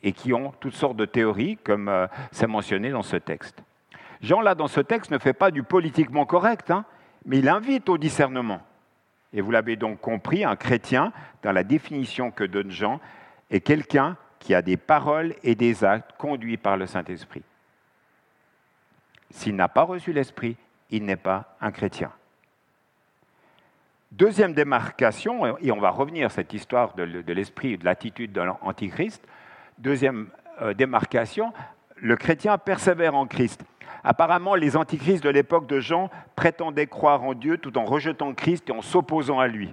et 0.02 0.12
qui 0.12 0.32
ont 0.32 0.52
toutes 0.60 0.74
sortes 0.74 0.96
de 0.96 1.04
théories, 1.04 1.58
comme 1.58 1.88
euh, 1.88 2.06
c'est 2.32 2.46
mentionné 2.46 2.90
dans 2.90 3.02
ce 3.02 3.16
texte. 3.16 3.62
Jean, 4.20 4.40
là, 4.40 4.54
dans 4.54 4.68
ce 4.68 4.80
texte, 4.80 5.10
ne 5.10 5.18
fait 5.18 5.32
pas 5.32 5.50
du 5.50 5.62
politiquement 5.62 6.26
correct, 6.26 6.70
hein, 6.70 6.84
mais 7.24 7.38
il 7.38 7.48
invite 7.48 7.88
au 7.88 7.98
discernement. 7.98 8.60
Et 9.32 9.40
vous 9.40 9.50
l'avez 9.50 9.76
donc 9.76 10.00
compris, 10.00 10.44
un 10.44 10.56
chrétien, 10.56 11.12
dans 11.42 11.52
la 11.52 11.64
définition 11.64 12.30
que 12.30 12.44
donne 12.44 12.70
Jean, 12.70 13.00
est 13.50 13.60
quelqu'un 13.60 14.16
qui 14.38 14.54
a 14.54 14.62
des 14.62 14.76
paroles 14.76 15.34
et 15.42 15.54
des 15.54 15.84
actes 15.84 16.12
conduits 16.18 16.56
par 16.56 16.76
le 16.76 16.86
Saint-Esprit. 16.86 17.42
S'il 19.32 19.56
n'a 19.56 19.68
pas 19.68 19.82
reçu 19.82 20.12
l'Esprit, 20.12 20.56
il 20.90 21.04
n'est 21.04 21.16
pas 21.16 21.56
un 21.60 21.72
chrétien. 21.72 22.12
Deuxième 24.12 24.52
démarcation, 24.52 25.56
et 25.58 25.72
on 25.72 25.80
va 25.80 25.90
revenir 25.90 26.26
à 26.26 26.28
cette 26.28 26.52
histoire 26.52 26.94
de, 26.94 27.32
l'esprit 27.32 27.72
et 27.72 27.76
de 27.78 27.84
l'attitude 27.86 28.30
de 28.32 28.42
l'Antichrist. 28.42 29.26
Deuxième 29.78 30.28
euh, 30.60 30.74
démarcation, 30.74 31.54
le 31.96 32.14
chrétien 32.16 32.58
persévère 32.58 33.14
en 33.14 33.26
Christ. 33.26 33.64
Apparemment, 34.04 34.54
les 34.54 34.76
antichrists 34.76 35.24
de 35.24 35.30
l'époque 35.30 35.66
de 35.66 35.80
Jean 35.80 36.10
prétendaient 36.36 36.86
croire 36.86 37.22
en 37.22 37.32
Dieu 37.32 37.56
tout 37.56 37.78
en 37.78 37.84
rejetant 37.84 38.34
Christ 38.34 38.68
et 38.68 38.72
en 38.72 38.82
s'opposant 38.82 39.38
à 39.38 39.46
lui. 39.46 39.72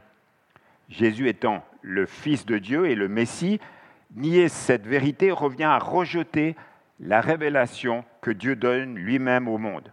Jésus 0.87 1.27
étant 1.27 1.65
le 1.81 2.05
Fils 2.05 2.45
de 2.45 2.57
Dieu 2.59 2.89
et 2.89 2.95
le 2.95 3.09
Messie, 3.09 3.59
nier 4.15 4.47
cette 4.47 4.87
vérité 4.87 5.31
revient 5.31 5.65
à 5.65 5.79
rejeter 5.79 6.55
la 6.99 7.21
révélation 7.21 8.03
que 8.21 8.31
Dieu 8.31 8.55
donne 8.55 8.95
lui-même 8.95 9.47
au 9.47 9.57
monde. 9.57 9.91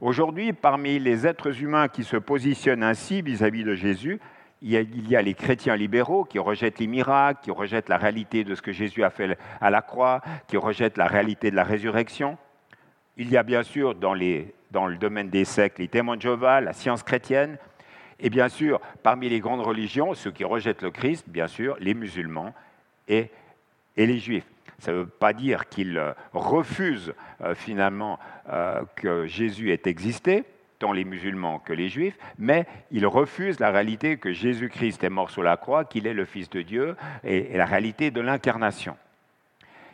Aujourd'hui, 0.00 0.52
parmi 0.52 0.98
les 0.98 1.26
êtres 1.26 1.62
humains 1.62 1.88
qui 1.88 2.04
se 2.04 2.16
positionnent 2.16 2.82
ainsi 2.82 3.22
vis-à-vis 3.22 3.64
de 3.64 3.74
Jésus, 3.74 4.20
il 4.62 5.10
y, 5.10 5.16
a, 5.16 5.22
les 5.22 5.34
chrétiens 5.34 5.76
libéraux 5.76 6.24
qui 6.24 6.38
rejettent 6.38 6.78
les 6.78 6.86
miracles, 6.86 7.40
qui 7.42 7.50
rejettent 7.50 7.90
la 7.90 7.98
réalité 7.98 8.44
de 8.44 8.54
ce 8.54 8.62
que 8.62 8.72
Jésus 8.72 9.04
a 9.04 9.10
fait 9.10 9.36
à 9.60 9.70
la 9.70 9.82
croix, 9.82 10.22
qui 10.48 10.56
rejettent 10.56 10.96
la 10.96 11.06
réalité 11.06 11.50
de 11.50 11.56
la 11.56 11.64
résurrection. 11.64 12.38
Il 13.18 13.30
y 13.30 13.36
a 13.36 13.42
bien 13.42 13.62
sûr 13.62 13.94
dans, 13.94 14.14
le 14.14 14.96
domaine 14.96 15.28
des 15.28 15.44
sectes 15.44 15.78
les 15.78 15.88
témoins 15.88 16.16
de 16.16 16.22
Jéhovah, 16.22 16.62
la 16.62 16.72
science 16.72 17.02
chrétienne, 17.02 17.58
et 18.18 18.30
bien 18.30 18.48
sûr 18.48 18.80
parmi 19.02 19.28
les 19.28 19.40
grandes 19.40 19.60
religions, 19.60 20.14
ceux 20.14 20.30
qui 20.30 20.44
rejettent 20.44 20.82
le 20.82 20.90
Christ, 20.90 21.28
bien 21.28 21.46
sûr, 21.46 21.76
les 21.78 21.92
musulmans 21.92 22.54
et 23.06 23.30
les 23.96 24.18
juifs. 24.18 24.53
Ça 24.78 24.92
ne 24.92 24.98
veut 24.98 25.06
pas 25.06 25.32
dire 25.32 25.68
qu'ils 25.68 25.98
euh, 25.98 26.12
refusent 26.32 27.14
euh, 27.40 27.54
finalement 27.54 28.18
euh, 28.48 28.82
que 28.96 29.26
Jésus 29.26 29.72
ait 29.72 29.82
existé, 29.86 30.44
tant 30.78 30.92
les 30.92 31.04
musulmans 31.04 31.58
que 31.58 31.72
les 31.72 31.88
juifs, 31.88 32.18
mais 32.38 32.66
ils 32.90 33.06
refusent 33.06 33.60
la 33.60 33.70
réalité 33.70 34.16
que 34.16 34.32
Jésus-Christ 34.32 35.04
est 35.04 35.10
mort 35.10 35.30
sur 35.30 35.42
la 35.42 35.56
croix, 35.56 35.84
qu'il 35.84 36.06
est 36.06 36.14
le 36.14 36.24
Fils 36.24 36.50
de 36.50 36.62
Dieu, 36.62 36.96
et, 37.22 37.56
la 37.56 37.64
réalité 37.64 38.10
de 38.10 38.20
l'incarnation. 38.20 38.96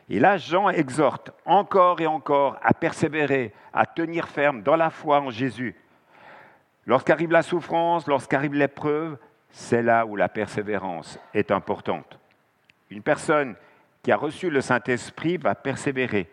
Et 0.08 0.18
là, 0.18 0.38
Jean 0.38 0.70
exhorte 0.70 1.30
encore 1.44 2.00
et 2.00 2.06
encore 2.06 2.58
à 2.62 2.74
persévérer, 2.74 3.52
à 3.72 3.86
tenir 3.86 4.26
ferme 4.26 4.62
dans 4.62 4.76
la 4.76 4.90
foi 4.90 5.20
en 5.20 5.30
Jésus. 5.30 5.76
Lorsqu'arrive 6.86 7.30
la 7.30 7.42
souffrance, 7.42 8.08
lorsqu'arrive 8.08 8.54
l'épreuve, 8.54 9.18
c'est 9.52 9.82
là 9.82 10.06
où 10.06 10.16
la 10.16 10.28
persévérance 10.28 11.18
est 11.34 11.50
importante. 11.50 12.18
Une 12.90 13.02
personne 13.02 13.54
qui 14.02 14.12
a 14.12 14.16
reçu 14.16 14.50
le 14.50 14.60
Saint-Esprit 14.60 15.36
va 15.36 15.54
persévérer. 15.54 16.28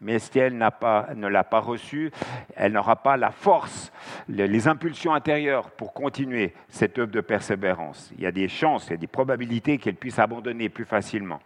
Mais 0.00 0.18
si 0.18 0.38
elle 0.38 0.58
pas, 0.80 1.08
ne 1.14 1.28
l'a 1.28 1.44
pas 1.44 1.60
reçu, 1.60 2.10
elle 2.56 2.72
n'aura 2.72 2.96
pas 2.96 3.18
la 3.18 3.30
force, 3.30 3.92
les 4.28 4.66
impulsions 4.66 5.12
intérieures 5.12 5.70
pour 5.72 5.92
continuer 5.92 6.54
cette 6.68 6.98
œuvre 6.98 7.10
de 7.10 7.20
persévérance. 7.20 8.10
Il 8.16 8.22
y 8.22 8.26
a 8.26 8.32
des 8.32 8.48
chances, 8.48 8.86
il 8.86 8.90
y 8.92 8.94
a 8.94 8.96
des 8.96 9.06
probabilités 9.06 9.76
qu'elle 9.76 9.96
puisse 9.96 10.18
abandonner 10.18 10.70
plus 10.70 10.86
facilement. 10.86 11.40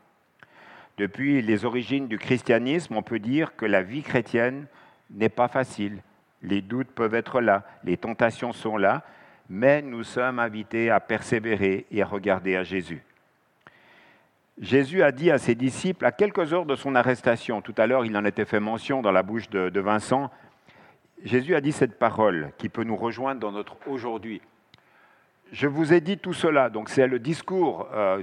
Depuis 0.99 1.43
les 1.43 1.65
origines 1.65 2.07
du 2.07 2.19
christianisme, 2.19 2.95
on 2.97 3.03
peut 3.03 3.19
dire 3.19 3.57
que 3.57 3.67
la 3.67 3.83
vie 3.83 4.03
chrétienne 4.03 4.67
n'est 5.11 5.29
pas 5.29 5.49
facile. 5.49 5.99
Les 6.43 6.61
doutes 6.61 6.91
peuvent 6.91 7.15
être 7.15 7.41
là, 7.41 7.65
les 7.83 7.97
tentations 7.97 8.53
sont 8.53 8.77
là, 8.77 9.03
mais 9.49 9.83
nous 9.83 10.05
sommes 10.05 10.39
invités 10.39 10.91
à 10.91 11.01
persévérer 11.01 11.87
et 11.91 12.03
à 12.03 12.07
regarder 12.07 12.55
à 12.55 12.63
Jésus. 12.63 13.03
Jésus 14.61 15.03
a 15.03 15.11
dit 15.11 15.31
à 15.31 15.39
ses 15.39 15.55
disciples, 15.55 16.05
à 16.05 16.13
quelques 16.13 16.53
heures 16.53 16.67
de 16.67 16.77
son 16.77 16.95
arrestation, 16.95 17.61
tout 17.61 17.75
à 17.77 17.87
l'heure 17.87 18.05
il 18.05 18.17
en 18.17 18.25
était 18.25 18.45
fait 18.45 18.61
mention 18.61 19.03
dans 19.03 19.11
la 19.11 19.23
bouche 19.23 19.51
de, 19.51 19.81
Vincent, 19.81 20.31
Jésus 21.25 21.55
a 21.55 21.61
dit 21.61 21.73
cette 21.73 21.99
parole 21.99 22.53
qui 22.59 22.69
peut 22.69 22.85
nous 22.85 22.97
rejoindre 22.97 23.41
dans 23.41 23.53
notre 23.53 23.77
aujourd'hui. 23.89 24.41
Je 25.53 25.67
vous 25.67 25.93
ai 25.93 26.01
dit 26.01 26.19
tout 26.19 26.33
cela, 26.33 26.71
donc 26.71 26.89
c'est 26.89 27.07
le 27.07 27.19
discours 27.19 27.89
euh, 27.93 28.23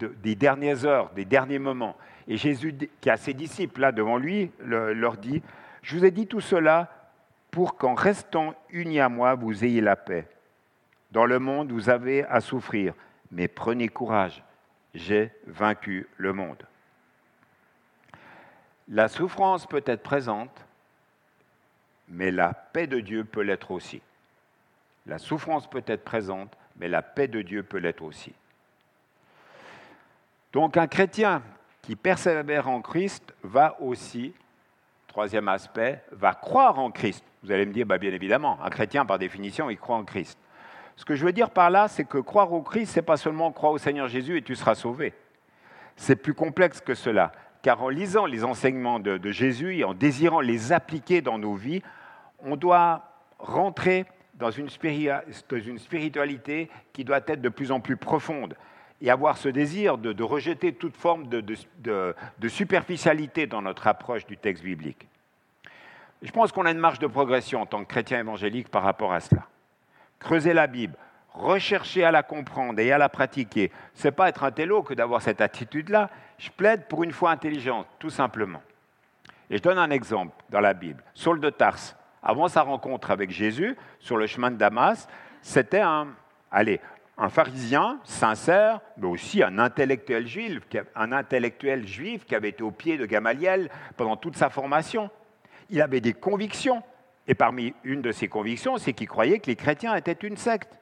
des 0.00 0.34
dernières 0.34 0.84
heures, 0.84 1.10
des 1.14 1.24
derniers 1.24 1.58
moments. 1.58 1.96
Et 2.28 2.36
Jésus, 2.36 2.74
qui 3.00 3.10
a 3.10 3.16
ses 3.16 3.34
disciples 3.34 3.80
là 3.80 3.92
devant 3.92 4.16
lui, 4.16 4.50
leur 4.60 5.16
dit, 5.16 5.42
je 5.82 5.96
vous 5.96 6.04
ai 6.04 6.10
dit 6.10 6.26
tout 6.26 6.40
cela 6.40 6.90
pour 7.50 7.76
qu'en 7.76 7.94
restant 7.94 8.54
unis 8.70 9.00
à 9.00 9.08
moi, 9.08 9.34
vous 9.34 9.64
ayez 9.64 9.80
la 9.80 9.96
paix. 9.96 10.26
Dans 11.12 11.24
le 11.24 11.38
monde, 11.38 11.70
vous 11.70 11.88
avez 11.88 12.24
à 12.24 12.40
souffrir, 12.40 12.94
mais 13.30 13.48
prenez 13.48 13.88
courage, 13.88 14.42
j'ai 14.96 15.30
vaincu 15.46 16.08
le 16.16 16.32
monde. 16.32 16.62
La 18.88 19.08
souffrance 19.08 19.66
peut 19.66 19.82
être 19.84 20.02
présente, 20.02 20.64
mais 22.08 22.30
la 22.30 22.54
paix 22.54 22.86
de 22.86 23.00
Dieu 23.00 23.24
peut 23.24 23.42
l'être 23.42 23.70
aussi. 23.70 24.00
La 25.06 25.18
souffrance 25.18 25.68
peut 25.68 25.84
être 25.86 26.04
présente, 26.04 26.56
mais 26.76 26.88
la 26.88 27.02
paix 27.02 27.28
de 27.28 27.42
Dieu 27.42 27.62
peut 27.62 27.78
l'être 27.78 28.02
aussi. 28.02 28.32
Donc 30.52 30.76
un 30.76 30.86
chrétien 30.86 31.42
qui 31.82 31.94
persévère 31.94 32.68
en 32.68 32.80
Christ 32.80 33.34
va 33.42 33.80
aussi, 33.80 34.32
troisième 35.08 35.48
aspect, 35.48 36.02
va 36.12 36.32
croire 36.32 36.78
en 36.78 36.90
Christ. 36.90 37.24
Vous 37.42 37.52
allez 37.52 37.66
me 37.66 37.72
dire, 37.72 37.86
bah 37.86 37.98
bien 37.98 38.12
évidemment, 38.12 38.58
un 38.62 38.70
chrétien 38.70 39.04
par 39.04 39.18
définition, 39.18 39.68
il 39.68 39.78
croit 39.78 39.96
en 39.96 40.04
Christ. 40.04 40.38
Ce 40.96 41.04
que 41.04 41.14
je 41.14 41.24
veux 41.24 41.32
dire 41.32 41.50
par 41.50 41.70
là, 41.70 41.88
c'est 41.88 42.04
que 42.04 42.18
croire 42.18 42.52
au 42.52 42.62
Christ, 42.62 42.86
c'est 42.86 43.02
pas 43.02 43.18
seulement 43.18 43.52
croire 43.52 43.72
au 43.72 43.78
Seigneur 43.78 44.08
Jésus 44.08 44.38
et 44.38 44.42
tu 44.42 44.56
seras 44.56 44.74
sauvé. 44.74 45.12
C'est 45.94 46.16
plus 46.16 46.34
complexe 46.34 46.80
que 46.80 46.94
cela, 46.94 47.32
car 47.62 47.82
en 47.82 47.90
lisant 47.90 48.26
les 48.26 48.44
enseignements 48.44 48.98
de, 48.98 49.30
Jésus 49.30 49.76
et 49.76 49.84
en 49.84 49.94
désirant 49.94 50.40
les 50.40 50.72
appliquer 50.72 51.20
dans 51.20 51.38
nos 51.38 51.54
vies, 51.54 51.82
on 52.40 52.56
doit 52.56 53.04
rentrer 53.38 54.06
dans 54.34 54.50
une, 54.50 54.68
spiritualité 54.68 56.70
qui 56.92 57.04
doit 57.04 57.20
être 57.26 57.40
de 57.40 57.48
plus 57.48 57.72
en 57.72 57.80
plus 57.80 57.96
profonde 57.96 58.56
et 59.02 59.10
avoir 59.10 59.36
ce 59.36 59.48
désir 59.48 59.98
de, 59.98 60.22
rejeter 60.22 60.72
toute 60.72 60.96
forme 60.96 61.28
de, 61.28 62.48
superficialité 62.48 63.46
dans 63.46 63.62
notre 63.62 63.86
approche 63.86 64.26
du 64.26 64.38
texte 64.38 64.64
biblique. 64.64 65.06
Je 66.22 66.30
pense 66.30 66.52
qu'on 66.52 66.64
a 66.64 66.70
une 66.70 66.78
marge 66.78 66.98
de 66.98 67.06
progression 67.06 67.60
en 67.60 67.66
tant 67.66 67.84
que 67.84 67.88
chrétien 67.88 68.18
évangélique 68.18 68.70
par 68.70 68.82
rapport 68.82 69.12
à 69.12 69.20
cela 69.20 69.46
creuser 70.18 70.52
la 70.52 70.66
Bible, 70.66 70.96
rechercher 71.32 72.04
à 72.04 72.10
la 72.10 72.22
comprendre 72.22 72.80
et 72.80 72.92
à 72.92 72.98
la 72.98 73.08
pratiquer, 73.08 73.70
ce 73.94 74.08
n'est 74.08 74.12
pas 74.12 74.28
être 74.28 74.44
un 74.44 74.50
télo 74.50 74.82
que 74.82 74.94
d'avoir 74.94 75.22
cette 75.22 75.40
attitude-là. 75.40 76.10
Je 76.38 76.50
plaide 76.50 76.86
pour 76.88 77.04
une 77.04 77.12
foi 77.12 77.30
intelligente, 77.30 77.86
tout 77.98 78.10
simplement. 78.10 78.62
Et 79.50 79.58
je 79.58 79.62
donne 79.62 79.78
un 79.78 79.90
exemple 79.90 80.34
dans 80.50 80.60
la 80.60 80.74
Bible. 80.74 81.02
Saul 81.14 81.40
de 81.40 81.50
Tarse, 81.50 81.96
avant 82.22 82.48
sa 82.48 82.62
rencontre 82.62 83.10
avec 83.10 83.30
Jésus 83.30 83.76
sur 84.00 84.16
le 84.16 84.26
chemin 84.26 84.50
de 84.50 84.56
Damas, 84.56 85.08
c'était 85.42 85.80
un, 85.80 86.08
allez, 86.50 86.80
un 87.18 87.28
pharisien 87.28 87.98
sincère, 88.04 88.80
mais 88.96 89.06
aussi 89.06 89.42
un 89.42 89.58
intellectuel 89.58 90.26
juif, 90.26 90.60
un 90.94 91.12
intellectuel 91.12 91.86
juif 91.86 92.24
qui 92.24 92.34
avait 92.34 92.50
été 92.50 92.62
au 92.62 92.70
pied 92.70 92.98
de 92.98 93.06
Gamaliel 93.06 93.70
pendant 93.96 94.16
toute 94.16 94.36
sa 94.36 94.50
formation. 94.50 95.10
Il 95.70 95.80
avait 95.80 96.00
des 96.00 96.12
convictions, 96.12 96.82
et 97.28 97.34
parmi 97.34 97.74
une 97.84 98.02
de 98.02 98.12
ses 98.12 98.28
convictions, 98.28 98.78
c'est 98.78 98.92
qu'il 98.92 99.08
croyait 99.08 99.38
que 99.38 99.46
les 99.46 99.56
chrétiens 99.56 99.94
étaient 99.94 100.12
une 100.12 100.36
secte. 100.36 100.72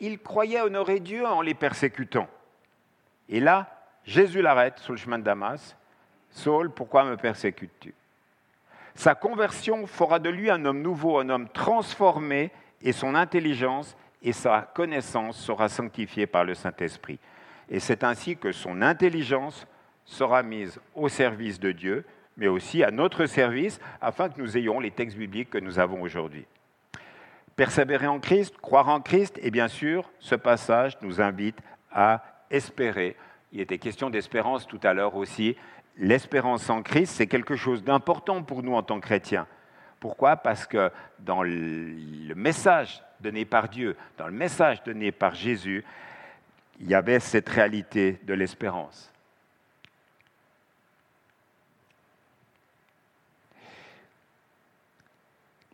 Il 0.00 0.18
croyait 0.18 0.60
honorer 0.60 1.00
Dieu 1.00 1.26
en 1.26 1.40
les 1.40 1.54
persécutant. 1.54 2.28
Et 3.28 3.40
là, 3.40 3.84
Jésus 4.04 4.42
l'arrête 4.42 4.78
sur 4.78 4.92
le 4.92 4.98
chemin 4.98 5.18
de 5.18 5.24
Damas. 5.24 5.76
Saul, 6.30 6.70
pourquoi 6.70 7.04
me 7.04 7.16
persécutes-tu? 7.16 7.94
Sa 8.94 9.14
conversion 9.14 9.86
fera 9.86 10.18
de 10.18 10.28
lui 10.28 10.50
un 10.50 10.64
homme 10.64 10.82
nouveau, 10.82 11.18
un 11.18 11.28
homme 11.28 11.48
transformé, 11.48 12.50
et 12.82 12.92
son 12.92 13.14
intelligence 13.14 13.96
et 14.22 14.32
sa 14.32 14.62
connaissance 14.74 15.36
sera 15.36 15.68
sanctifiée 15.68 16.26
par 16.26 16.44
le 16.44 16.54
Saint-Esprit. 16.54 17.18
Et 17.70 17.80
c'est 17.80 18.04
ainsi 18.04 18.36
que 18.36 18.52
son 18.52 18.82
intelligence 18.82 19.66
sera 20.04 20.42
mise 20.42 20.80
au 20.94 21.08
service 21.08 21.58
de 21.60 21.72
Dieu, 21.72 22.04
mais 22.36 22.48
aussi 22.48 22.82
à 22.82 22.90
notre 22.90 23.26
service, 23.26 23.80
afin 24.00 24.28
que 24.28 24.40
nous 24.40 24.56
ayons 24.56 24.80
les 24.80 24.90
textes 24.90 25.16
bibliques 25.16 25.50
que 25.50 25.58
nous 25.58 25.78
avons 25.78 26.02
aujourd'hui. 26.02 26.46
Persévérer 27.56 28.06
en 28.06 28.20
Christ, 28.20 28.56
croire 28.58 28.88
en 28.88 29.00
Christ, 29.00 29.38
et 29.42 29.50
bien 29.50 29.68
sûr, 29.68 30.10
ce 30.18 30.34
passage 30.34 30.96
nous 31.02 31.20
invite 31.20 31.58
à 31.90 32.22
espérer. 32.50 33.16
Il 33.52 33.60
était 33.60 33.78
question 33.78 34.08
d'espérance 34.08 34.66
tout 34.66 34.80
à 34.82 34.94
l'heure 34.94 35.16
aussi. 35.16 35.56
L'espérance 35.98 36.70
en 36.70 36.82
Christ, 36.82 37.12
c'est 37.16 37.26
quelque 37.26 37.56
chose 37.56 37.84
d'important 37.84 38.42
pour 38.42 38.62
nous 38.62 38.74
en 38.74 38.82
tant 38.82 38.98
que 38.98 39.06
chrétiens. 39.06 39.46
Pourquoi? 40.00 40.36
Parce 40.36 40.66
que 40.66 40.90
dans 41.18 41.42
le 41.42 42.34
message 42.34 43.02
donné 43.20 43.44
par 43.44 43.68
Dieu, 43.68 43.96
dans 44.16 44.26
le 44.26 44.32
message 44.32 44.82
donné 44.82 45.12
par 45.12 45.34
Jésus, 45.34 45.84
il 46.80 46.88
y 46.88 46.94
avait 46.94 47.20
cette 47.20 47.48
réalité 47.48 48.18
de 48.24 48.34
l'espérance. 48.34 49.11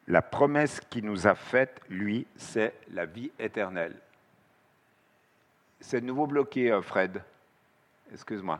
La 0.08 0.22
promesse 0.22 0.80
qu'il 0.88 1.04
nous 1.04 1.26
a 1.26 1.34
faite, 1.34 1.82
lui, 1.90 2.26
c'est 2.34 2.72
la 2.92 3.04
vie 3.04 3.30
éternelle. 3.38 3.94
C'est 5.80 6.00
de 6.00 6.06
nouveau 6.06 6.26
bloqué, 6.26 6.72
euh, 6.72 6.80
Fred. 6.80 7.22
Excuse-moi. 8.10 8.58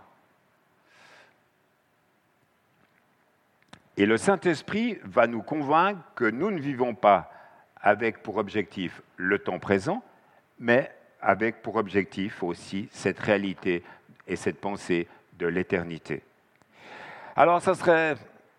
Et 3.97 4.05
le 4.05 4.19
Saint-Esprit 4.19 4.99
va 5.05 5.27
nous 5.27 5.43
convaincre 5.43 6.01
que 6.15 6.27
nous 6.27 6.51
ne 6.51 6.61
vivons 6.61 6.95
pas 6.95 7.33
avec 7.81 8.23
pour 8.23 8.37
objectif 8.37 9.01
le 9.17 9.39
temps 9.39 9.59
présent, 9.59 10.05
mais 10.59 10.95
avec 11.23 11.63
pour 11.63 11.77
objectif 11.77 12.43
aussi 12.43 12.89
cette 12.93 13.19
réalité 13.19 13.83
et 14.27 14.37
cette 14.37 14.61
pensée 14.61 15.09
de 15.39 15.47
l'éternité. 15.47 16.23
Alors, 17.35 17.63
ça 17.63 17.75
serait 17.75 18.17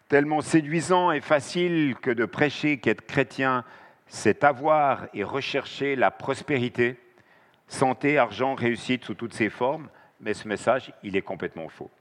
tellement 0.10 0.42
séduisant 0.42 1.12
et 1.12 1.22
facile 1.22 1.96
que 2.02 2.10
de 2.10 2.26
prêcher 2.26 2.80
qu'être 2.80 3.06
chrétien, 3.06 3.64
c'est 4.08 4.44
avoir 4.44 5.08
et 5.14 5.24
rechercher 5.24 5.96
la 5.96 6.10
prospérité, 6.10 7.00
santé, 7.68 8.18
argent, 8.18 8.56
réussite 8.56 9.06
sous 9.06 9.14
toutes 9.14 9.36
ses 9.36 9.50
formes, 9.50 9.88
mais 10.20 10.34
ce 10.34 10.48
message, 10.48 10.92
il 11.04 11.16
est 11.16 11.22
complètement 11.22 11.70
faux. 11.70 11.92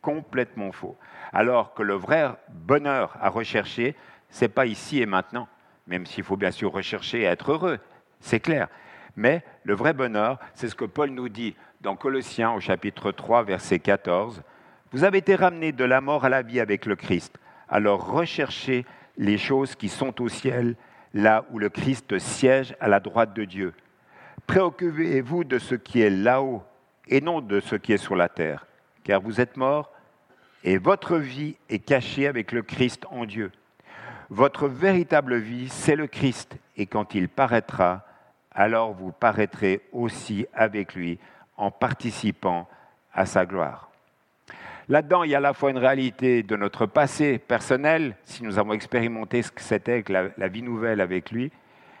Complètement 0.00 0.70
faux. 0.70 0.96
Alors 1.32 1.74
que 1.74 1.82
le 1.82 1.94
vrai 1.94 2.30
bonheur 2.48 3.16
à 3.20 3.28
rechercher, 3.28 3.96
c'est 4.30 4.48
pas 4.48 4.66
ici 4.66 5.02
et 5.02 5.06
maintenant, 5.06 5.48
même 5.88 6.06
s'il 6.06 6.22
faut 6.22 6.36
bien 6.36 6.52
sûr 6.52 6.70
rechercher 6.70 7.22
et 7.22 7.24
être 7.24 7.50
heureux, 7.50 7.80
c'est 8.20 8.40
clair. 8.40 8.68
Mais 9.16 9.42
le 9.64 9.74
vrai 9.74 9.94
bonheur, 9.94 10.38
c'est 10.54 10.68
ce 10.68 10.76
que 10.76 10.84
Paul 10.84 11.10
nous 11.10 11.28
dit 11.28 11.56
dans 11.80 11.96
Colossiens 11.96 12.52
au 12.52 12.60
chapitre 12.60 13.10
3, 13.10 13.42
verset 13.42 13.80
14. 13.80 14.44
Vous 14.92 15.02
avez 15.02 15.18
été 15.18 15.34
ramenés 15.34 15.72
de 15.72 15.84
la 15.84 16.00
mort 16.00 16.24
à 16.24 16.28
la 16.28 16.42
vie 16.42 16.60
avec 16.60 16.86
le 16.86 16.94
Christ 16.94 17.36
alors 17.68 18.10
recherchez 18.10 18.86
les 19.16 19.38
choses 19.38 19.74
qui 19.74 19.88
sont 19.88 20.20
au 20.22 20.28
ciel, 20.28 20.76
là 21.14 21.44
où 21.50 21.58
le 21.58 21.68
Christ 21.68 22.18
siège 22.18 22.74
à 22.80 22.88
la 22.88 23.00
droite 23.00 23.34
de 23.34 23.44
Dieu. 23.44 23.74
Préoccupez-vous 24.46 25.44
de 25.44 25.58
ce 25.58 25.74
qui 25.74 26.00
est 26.00 26.10
là-haut 26.10 26.62
et 27.08 27.20
non 27.20 27.40
de 27.40 27.60
ce 27.60 27.76
qui 27.76 27.92
est 27.92 27.98
sur 27.98 28.16
la 28.16 28.28
terre, 28.28 28.66
car 29.04 29.20
vous 29.20 29.40
êtes 29.40 29.56
morts 29.56 29.92
et 30.64 30.78
votre 30.78 31.16
vie 31.16 31.56
est 31.68 31.78
cachée 31.78 32.26
avec 32.26 32.52
le 32.52 32.62
Christ 32.62 33.04
en 33.10 33.24
Dieu. 33.24 33.52
Votre 34.30 34.68
véritable 34.68 35.36
vie, 35.36 35.68
c'est 35.68 35.96
le 35.96 36.06
Christ, 36.06 36.56
et 36.76 36.86
quand 36.86 37.14
il 37.14 37.28
paraîtra, 37.28 38.04
alors 38.50 38.92
vous 38.92 39.12
paraîtrez 39.12 39.80
aussi 39.92 40.46
avec 40.52 40.94
lui 40.94 41.18
en 41.56 41.70
participant 41.70 42.68
à 43.14 43.24
sa 43.24 43.46
gloire. 43.46 43.90
Là-dedans, 44.88 45.22
il 45.22 45.30
y 45.30 45.34
a 45.34 45.38
à 45.38 45.40
la 45.42 45.52
fois 45.52 45.70
une 45.70 45.78
réalité 45.78 46.42
de 46.42 46.56
notre 46.56 46.86
passé 46.86 47.38
personnel, 47.38 48.16
si 48.24 48.42
nous 48.42 48.58
avons 48.58 48.72
expérimenté 48.72 49.42
ce 49.42 49.52
que 49.52 49.60
c'était 49.60 50.02
que 50.02 50.12
la, 50.12 50.48
vie 50.48 50.62
nouvelle 50.62 51.02
avec 51.02 51.30
lui, 51.30 51.52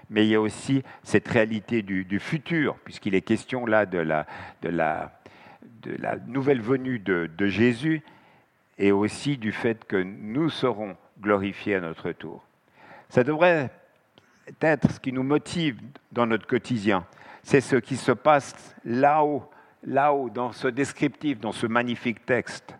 mais 0.08 0.24
il 0.24 0.30
y 0.30 0.34
a 0.34 0.40
aussi 0.40 0.82
cette 1.02 1.28
réalité 1.28 1.82
du, 1.82 2.18
futur, 2.18 2.76
puisqu'il 2.84 3.14
est 3.14 3.20
question 3.20 3.66
là 3.66 3.84
de 3.84 3.98
la, 3.98 4.26
nouvelle 6.26 6.62
venue 6.62 6.98
de, 6.98 7.28
de 7.36 7.46
Jésus, 7.46 8.02
et 8.78 8.90
aussi 8.90 9.36
du 9.36 9.52
fait 9.52 9.84
que 9.84 9.96
nous 9.96 10.48
serons 10.48 10.96
glorifiés 11.20 11.74
à 11.74 11.80
notre 11.80 12.12
tour. 12.12 12.42
Ça 13.10 13.22
devrait 13.22 13.70
être 14.62 14.90
ce 14.92 15.00
qui 15.00 15.12
nous 15.12 15.22
motive 15.22 15.78
dans 16.12 16.26
notre 16.26 16.46
quotidien. 16.46 17.04
C'est 17.42 17.60
ce 17.60 17.76
qui 17.76 17.96
se 17.96 18.12
passe 18.12 18.74
là-haut, 18.84 19.50
là-haut, 19.84 20.30
dans 20.30 20.52
ce 20.52 20.68
descriptif, 20.68 21.40
dans 21.40 21.52
ce 21.52 21.66
magnifique 21.66 22.24
texte. 22.24 22.74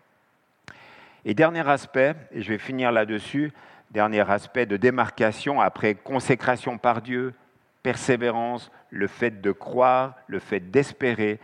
Et 1.24 1.34
dernier 1.34 1.68
aspect, 1.68 2.14
et 2.32 2.42
je 2.42 2.48
vais 2.48 2.58
finir 2.58 2.92
là-dessus, 2.92 3.52
dernier 3.90 4.28
aspect 4.30 4.66
de 4.66 4.76
démarcation 4.76 5.60
après 5.60 5.94
consécration 5.94 6.78
par 6.78 7.02
Dieu, 7.02 7.34
persévérance, 7.82 8.70
le 8.90 9.06
fait 9.06 9.40
de 9.40 9.52
croire, 9.52 10.14
le 10.26 10.38
fait 10.38 10.60
d'espérer, 10.60 11.40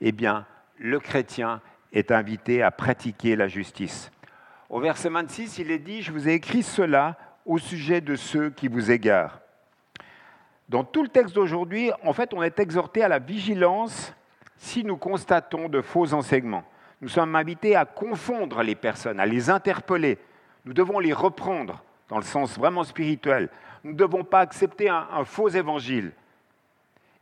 eh 0.00 0.12
bien, 0.12 0.46
le 0.78 0.98
chrétien 0.98 1.60
est 1.92 2.10
invité 2.10 2.62
à 2.62 2.70
pratiquer 2.70 3.36
la 3.36 3.48
justice. 3.48 4.10
Au 4.68 4.80
verset 4.80 5.08
26, 5.08 5.58
il 5.58 5.70
est 5.70 5.78
dit, 5.78 6.02
je 6.02 6.12
vous 6.12 6.28
ai 6.28 6.34
écrit 6.34 6.62
cela 6.62 7.16
au 7.46 7.58
sujet 7.58 8.00
de 8.00 8.16
ceux 8.16 8.50
qui 8.50 8.68
vous 8.68 8.90
égarent. 8.90 9.40
Dans 10.68 10.82
tout 10.82 11.02
le 11.02 11.08
texte 11.08 11.34
d'aujourd'hui, 11.34 11.90
en 12.02 12.12
fait, 12.12 12.32
on 12.32 12.42
est 12.42 12.58
exhorté 12.58 13.02
à 13.02 13.08
la 13.08 13.18
vigilance 13.18 14.14
si 14.64 14.82
nous 14.82 14.96
constatons 14.96 15.68
de 15.68 15.82
faux 15.82 16.14
enseignements. 16.14 16.64
Nous 17.02 17.08
sommes 17.08 17.36
invités 17.36 17.76
à 17.76 17.84
confondre 17.84 18.62
les 18.62 18.74
personnes, 18.74 19.20
à 19.20 19.26
les 19.26 19.50
interpeller. 19.50 20.18
Nous 20.64 20.72
devons 20.72 21.00
les 21.00 21.12
reprendre 21.12 21.84
dans 22.08 22.16
le 22.16 22.22
sens 22.22 22.56
vraiment 22.56 22.82
spirituel. 22.82 23.50
Nous 23.84 23.92
ne 23.92 23.96
devons 23.96 24.24
pas 24.24 24.40
accepter 24.40 24.88
un, 24.88 25.06
un 25.12 25.24
faux 25.24 25.50
évangile. 25.50 26.12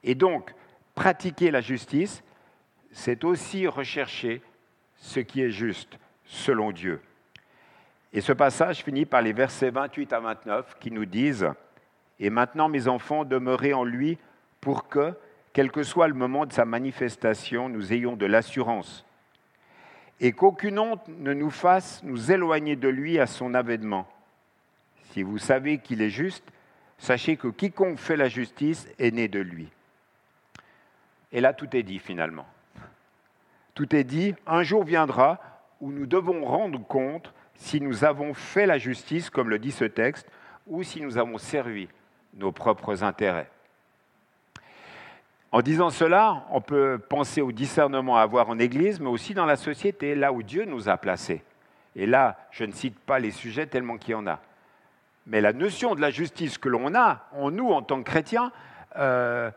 Et 0.04 0.14
donc, 0.14 0.54
pratiquer 0.94 1.50
la 1.50 1.60
justice, 1.60 2.22
c'est 2.92 3.24
aussi 3.24 3.66
rechercher 3.66 4.40
ce 4.96 5.18
qui 5.18 5.42
est 5.42 5.50
juste 5.50 5.98
selon 6.24 6.70
Dieu. 6.70 7.00
Et 8.12 8.20
ce 8.20 8.32
passage 8.32 8.84
finit 8.84 9.04
par 9.04 9.20
les 9.20 9.32
versets 9.32 9.70
28 9.70 10.12
à 10.12 10.20
29 10.20 10.76
qui 10.78 10.92
nous 10.92 11.06
disent 11.06 11.48
Et 12.20 12.30
maintenant, 12.30 12.68
mes 12.68 12.86
enfants, 12.86 13.24
demeurez 13.24 13.74
en 13.74 13.82
lui 13.82 14.16
pour 14.60 14.88
que, 14.88 15.12
quel 15.52 15.70
que 15.70 15.82
soit 15.82 16.08
le 16.08 16.14
moment 16.14 16.46
de 16.46 16.52
sa 16.52 16.64
manifestation, 16.64 17.68
nous 17.68 17.92
ayons 17.92 18.16
de 18.16 18.26
l'assurance 18.26 19.04
et 20.22 20.30
qu'aucune 20.30 20.78
honte 20.78 21.06
ne 21.08 21.34
nous 21.34 21.50
fasse 21.50 22.00
nous 22.04 22.30
éloigner 22.30 22.76
de 22.76 22.88
lui 22.88 23.18
à 23.18 23.26
son 23.26 23.54
avènement. 23.54 24.06
Si 25.10 25.24
vous 25.24 25.38
savez 25.38 25.78
qu'il 25.78 26.00
est 26.00 26.10
juste, 26.10 26.44
sachez 26.96 27.36
que 27.36 27.48
quiconque 27.48 27.98
fait 27.98 28.16
la 28.16 28.28
justice 28.28 28.88
est 29.00 29.10
né 29.10 29.26
de 29.26 29.40
lui. 29.40 29.68
Et 31.32 31.40
là, 31.40 31.52
tout 31.52 31.76
est 31.76 31.82
dit 31.82 31.98
finalement. 31.98 32.46
Tout 33.74 33.96
est 33.96 34.04
dit, 34.04 34.34
un 34.46 34.62
jour 34.62 34.84
viendra 34.84 35.40
où 35.80 35.90
nous 35.90 36.06
devons 36.06 36.44
rendre 36.44 36.86
compte 36.86 37.34
si 37.54 37.80
nous 37.80 38.04
avons 38.04 38.32
fait 38.32 38.66
la 38.66 38.78
justice, 38.78 39.28
comme 39.28 39.50
le 39.50 39.58
dit 39.58 39.72
ce 39.72 39.84
texte, 39.84 40.30
ou 40.68 40.84
si 40.84 41.00
nous 41.00 41.18
avons 41.18 41.38
servi 41.38 41.88
nos 42.34 42.52
propres 42.52 43.02
intérêts. 43.02 43.50
En 45.52 45.60
disant 45.60 45.90
cela, 45.90 46.46
on 46.50 46.62
peut 46.62 46.98
penser 46.98 47.42
au 47.42 47.52
discernement 47.52 48.16
à 48.16 48.22
avoir 48.22 48.48
en 48.48 48.58
Église, 48.58 49.00
mais 49.00 49.10
aussi 49.10 49.34
dans 49.34 49.44
la 49.44 49.56
société, 49.56 50.14
là 50.14 50.32
où 50.32 50.42
Dieu 50.42 50.64
nous 50.64 50.88
a 50.88 50.96
placés. 50.96 51.44
Et 51.94 52.06
là, 52.06 52.38
je 52.50 52.64
ne 52.64 52.72
cite 52.72 52.98
pas 52.98 53.18
les 53.18 53.30
sujets 53.30 53.66
tellement 53.66 53.98
qu'il 53.98 54.12
y 54.12 54.14
en 54.14 54.26
a. 54.26 54.40
Mais 55.26 55.42
la 55.42 55.52
notion 55.52 55.94
de 55.94 56.00
la 56.00 56.10
justice 56.10 56.56
que 56.56 56.70
l'on 56.70 56.94
a 56.94 57.26
en 57.32 57.50
nous 57.50 57.70
en 57.70 57.82
tant 57.82 58.02
que 58.02 58.10
chrétiens, 58.10 58.50
euh, 58.96 59.50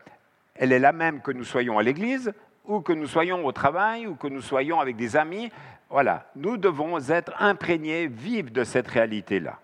elle 0.54 0.72
est 0.72 0.78
la 0.78 0.92
même 0.92 1.22
que 1.22 1.32
nous 1.32 1.44
soyons 1.44 1.78
à 1.78 1.82
l'Église, 1.82 2.34
ou 2.66 2.80
que 2.80 2.92
nous 2.92 3.06
soyons 3.06 3.46
au 3.46 3.52
travail, 3.52 4.06
ou 4.06 4.16
que 4.16 4.28
nous 4.28 4.42
soyons 4.42 4.80
avec 4.80 4.96
des 4.96 5.16
amis. 5.16 5.50
Voilà, 5.88 6.26
nous 6.36 6.58
devons 6.58 6.98
être 7.08 7.32
imprégnés, 7.38 8.06
vivre 8.06 8.50
de 8.50 8.64
cette 8.64 8.88
réalité-là. 8.88 9.58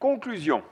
Conclusion. 0.00 0.64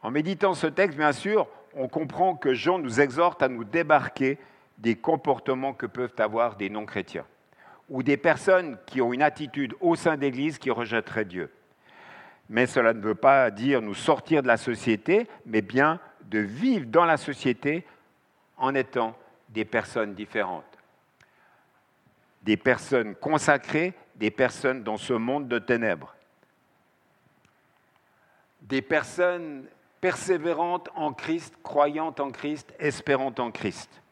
En 0.00 0.10
méditant 0.10 0.54
ce 0.54 0.66
texte, 0.66 0.96
bien 0.96 1.12
sûr, 1.12 1.46
on 1.76 1.88
comprend 1.88 2.34
que 2.34 2.54
Jean 2.54 2.78
nous 2.78 3.00
exhorte 3.00 3.42
à 3.42 3.48
nous 3.48 3.64
débarquer 3.64 4.38
des 4.78 4.96
comportements 4.96 5.72
que 5.72 5.86
peuvent 5.86 6.14
avoir 6.18 6.56
des 6.56 6.70
non-chrétiens 6.70 7.26
ou 7.90 8.02
des 8.02 8.16
personnes 8.16 8.78
qui 8.86 9.02
ont 9.02 9.12
une 9.12 9.22
attitude 9.22 9.74
au 9.80 9.94
sein 9.94 10.16
d'Église 10.16 10.58
qui 10.58 10.70
rejetteraient 10.70 11.24
Dieu. 11.24 11.50
Mais 12.48 12.66
cela 12.66 12.92
ne 12.92 13.00
veut 13.00 13.14
pas 13.14 13.50
dire 13.50 13.82
nous 13.82 13.94
sortir 13.94 14.42
de 14.42 14.46
la 14.46 14.56
société, 14.56 15.26
mais 15.46 15.62
bien 15.62 16.00
de 16.22 16.38
vivre 16.38 16.86
dans 16.86 17.04
la 17.04 17.16
société 17.16 17.84
en 18.56 18.74
étant 18.74 19.16
des 19.50 19.64
personnes 19.64 20.14
différentes 20.14 20.74
des 22.44 22.56
personnes 22.58 23.14
consacrées, 23.14 23.94
des 24.16 24.30
personnes 24.30 24.82
dans 24.82 24.98
ce 24.98 25.14
monde 25.14 25.48
de 25.48 25.58
ténèbres, 25.58 26.14
des 28.62 28.82
personnes 28.82 29.66
persévérantes 30.04 30.90
en 30.96 31.14
Christ, 31.14 31.54
croyantes 31.62 32.20
en 32.20 32.30
Christ, 32.30 32.74
espérantes 32.78 33.40
en 33.40 33.50
Christ, 33.50 34.02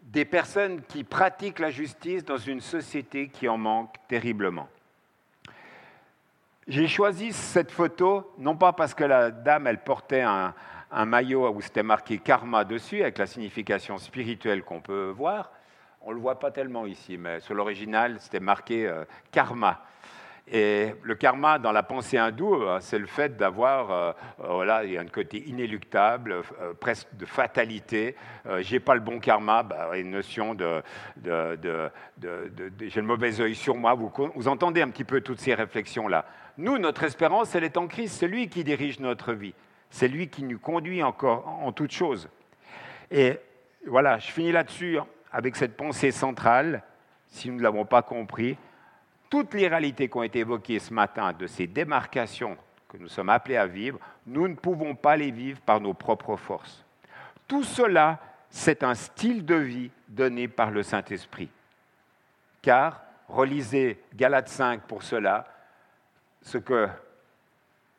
des 0.00 0.24
personnes 0.24 0.80
qui 0.88 1.04
pratiquent 1.04 1.58
la 1.58 1.68
justice 1.68 2.24
dans 2.24 2.38
une 2.38 2.62
société 2.62 3.28
qui 3.28 3.46
en 3.46 3.58
manque 3.58 3.94
terriblement. 4.08 4.70
J'ai 6.66 6.88
choisi 6.88 7.34
cette 7.34 7.70
photo, 7.70 8.32
non 8.38 8.56
pas 8.56 8.72
parce 8.72 8.94
que 8.94 9.04
la 9.04 9.30
dame, 9.30 9.66
elle 9.66 9.84
portait 9.84 10.22
un, 10.22 10.54
un 10.90 11.04
maillot 11.04 11.50
où 11.50 11.60
c'était 11.60 11.82
marqué 11.82 12.16
karma 12.16 12.64
dessus, 12.64 13.02
avec 13.02 13.18
la 13.18 13.26
signification 13.26 13.98
spirituelle 13.98 14.62
qu'on 14.62 14.80
peut 14.80 15.10
voir, 15.14 15.52
on 16.00 16.08
ne 16.08 16.14
le 16.14 16.22
voit 16.22 16.38
pas 16.38 16.52
tellement 16.52 16.86
ici, 16.86 17.18
mais 17.18 17.40
sur 17.40 17.52
l'original, 17.52 18.16
c'était 18.18 18.40
marqué 18.40 18.86
euh, 18.86 19.04
karma. 19.30 19.84
Et 20.52 20.94
le 21.02 21.14
karma, 21.14 21.60
dans 21.60 21.70
la 21.70 21.84
pensée 21.84 22.18
hindoue, 22.18 22.62
euh, 22.62 22.78
c'est 22.80 22.98
le 22.98 23.06
fait 23.06 23.36
d'avoir, 23.36 23.90
euh, 23.92 24.12
voilà, 24.38 24.84
il 24.84 24.92
y 24.92 24.98
a 24.98 25.00
un 25.00 25.06
côté 25.06 25.48
inéluctable, 25.48 26.42
presque 26.80 27.06
de 27.16 27.24
fatalité. 27.24 28.16
j'ai 28.58 28.80
pas 28.80 28.94
le 28.94 29.00
bon 29.00 29.20
karma, 29.20 29.62
bah, 29.62 29.96
une 29.96 30.10
notion 30.10 30.54
de, 30.54 30.82
j'ai 31.22 33.00
le 33.00 33.06
mauvais 33.06 33.40
œil 33.40 33.54
sur 33.54 33.76
moi. 33.76 33.94
Vous, 33.94 34.10
vous 34.34 34.48
entendez 34.48 34.82
un 34.82 34.90
petit 34.90 35.04
peu 35.04 35.20
toutes 35.20 35.38
ces 35.38 35.54
réflexions-là. 35.54 36.24
Nous, 36.58 36.78
notre 36.78 37.04
espérance, 37.04 37.54
elle 37.54 37.64
est 37.64 37.76
en 37.76 37.86
Christ. 37.86 38.16
C'est 38.18 38.28
lui 38.28 38.48
qui 38.48 38.64
dirige 38.64 38.98
notre 38.98 39.32
vie. 39.32 39.54
C'est 39.88 40.08
lui 40.08 40.28
qui 40.28 40.42
nous 40.42 40.58
conduit 40.58 41.02
encore 41.02 41.46
en 41.46 41.72
toutes 41.72 41.92
choses. 41.92 42.28
Et 43.10 43.38
voilà, 43.86 44.18
je 44.18 44.30
finis 44.30 44.52
là-dessus 44.52 44.98
avec 45.32 45.56
cette 45.56 45.76
pensée 45.76 46.10
centrale, 46.10 46.82
si 47.28 47.48
nous 47.48 47.56
ne 47.56 47.62
l'avons 47.62 47.84
pas 47.84 48.02
compris, 48.02 48.56
toutes 49.30 49.54
les 49.54 49.68
réalités 49.68 50.08
qui 50.08 50.16
ont 50.18 50.22
été 50.24 50.40
évoquées 50.40 50.80
ce 50.80 50.92
matin 50.92 51.32
de 51.32 51.46
ces 51.46 51.66
démarcations 51.66 52.58
que 52.88 52.98
nous 52.98 53.08
sommes 53.08 53.28
appelés 53.28 53.56
à 53.56 53.66
vivre, 53.66 54.00
nous 54.26 54.48
ne 54.48 54.56
pouvons 54.56 54.96
pas 54.96 55.16
les 55.16 55.30
vivre 55.30 55.60
par 55.60 55.80
nos 55.80 55.94
propres 55.94 56.36
forces. 56.36 56.84
Tout 57.46 57.62
cela, 57.62 58.18
c'est 58.50 58.82
un 58.82 58.94
style 58.94 59.46
de 59.46 59.54
vie 59.54 59.90
donné 60.08 60.48
par 60.48 60.72
le 60.72 60.82
Saint-Esprit. 60.82 61.48
Car, 62.60 63.00
relisez 63.28 64.02
Galates 64.14 64.48
5 64.48 64.82
pour 64.82 65.04
cela, 65.04 65.46
ce 66.42 66.58
que 66.58 66.88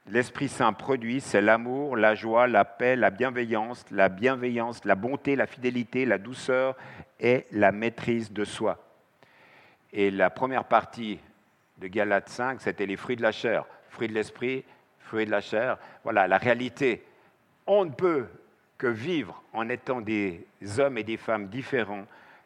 L'Esprit 0.08 0.50
Saint 0.50 0.74
produit, 0.74 1.22
c'est 1.22 1.41
l'amour, 1.41 1.96
la 1.96 2.15
joie, 2.15 2.48
la 2.48 2.65
paix, 2.65 2.96
la 2.96 3.12
bienveillance, 3.12 3.86
la 3.91 4.10
bienveillance, 4.10 4.84
la 4.84 4.96
bonté, 4.96 5.36
la 5.36 5.46
fidélité, 5.46 6.06
la 6.06 6.17
douceur 6.17 6.76
et 7.20 7.46
la 7.52 7.72
maîtrise 7.72 8.34
de 8.34 8.44
soi. 8.44 8.80
Et 9.94 10.12
la 10.12 10.30
première 10.30 10.66
partie 10.66 11.20
de 11.78 11.88
Galates 11.88 12.30
5, 12.30 12.62
c'était 12.62 12.86
les 12.86 12.98
fruits 12.98 13.16
de 13.16 13.22
la 13.22 13.32
chair. 13.32 13.66
Fruits 13.90 14.08
de 14.08 14.14
l'esprit, 14.14 14.64
fruits 15.00 15.26
de 15.26 15.32
la 15.32 15.42
chair. 15.42 15.78
Voilà, 16.04 16.28
la 16.28 16.38
réalité. 16.38 17.04
On 17.68 17.86
ne 17.86 17.92
peut 17.92 18.28
que 18.78 18.88
vivre 18.88 19.44
en 19.54 19.70
étant 19.70 20.02
des 20.02 20.46
hommes 20.78 20.98
et 20.98 21.04
des 21.04 21.18
femmes 21.18 21.48
différents 21.48 22.06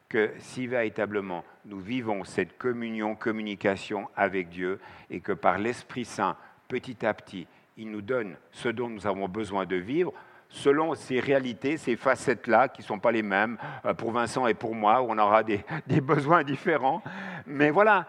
que 0.09 0.31
si 0.39 0.67
véritablement 0.67 1.43
nous 1.65 1.79
vivons 1.79 2.23
cette 2.23 2.57
communion, 2.57 3.15
communication 3.15 4.09
avec 4.15 4.49
Dieu 4.49 4.79
et 5.09 5.19
que 5.19 5.31
par 5.31 5.57
l'Esprit 5.57 6.05
Saint, 6.05 6.37
petit 6.67 7.05
à 7.05 7.13
petit, 7.13 7.47
il 7.77 7.89
nous 7.91 8.01
donne 8.01 8.35
ce 8.51 8.69
dont 8.69 8.89
nous 8.89 9.07
avons 9.07 9.27
besoin 9.27 9.65
de 9.65 9.75
vivre 9.75 10.13
selon 10.49 10.95
ces 10.95 11.19
réalités, 11.19 11.77
ces 11.77 11.95
facettes-là, 11.95 12.69
qui 12.69 12.81
ne 12.81 12.85
sont 12.85 12.99
pas 12.99 13.11
les 13.11 13.23
mêmes 13.23 13.57
euh, 13.85 13.93
pour 13.93 14.11
Vincent 14.11 14.47
et 14.47 14.53
pour 14.53 14.75
moi, 14.75 15.01
où 15.01 15.07
on 15.09 15.17
aura 15.17 15.43
des, 15.43 16.01
besoins 16.01 16.43
différents. 16.43 17.01
Mais 17.45 17.69
voilà, 17.69 18.05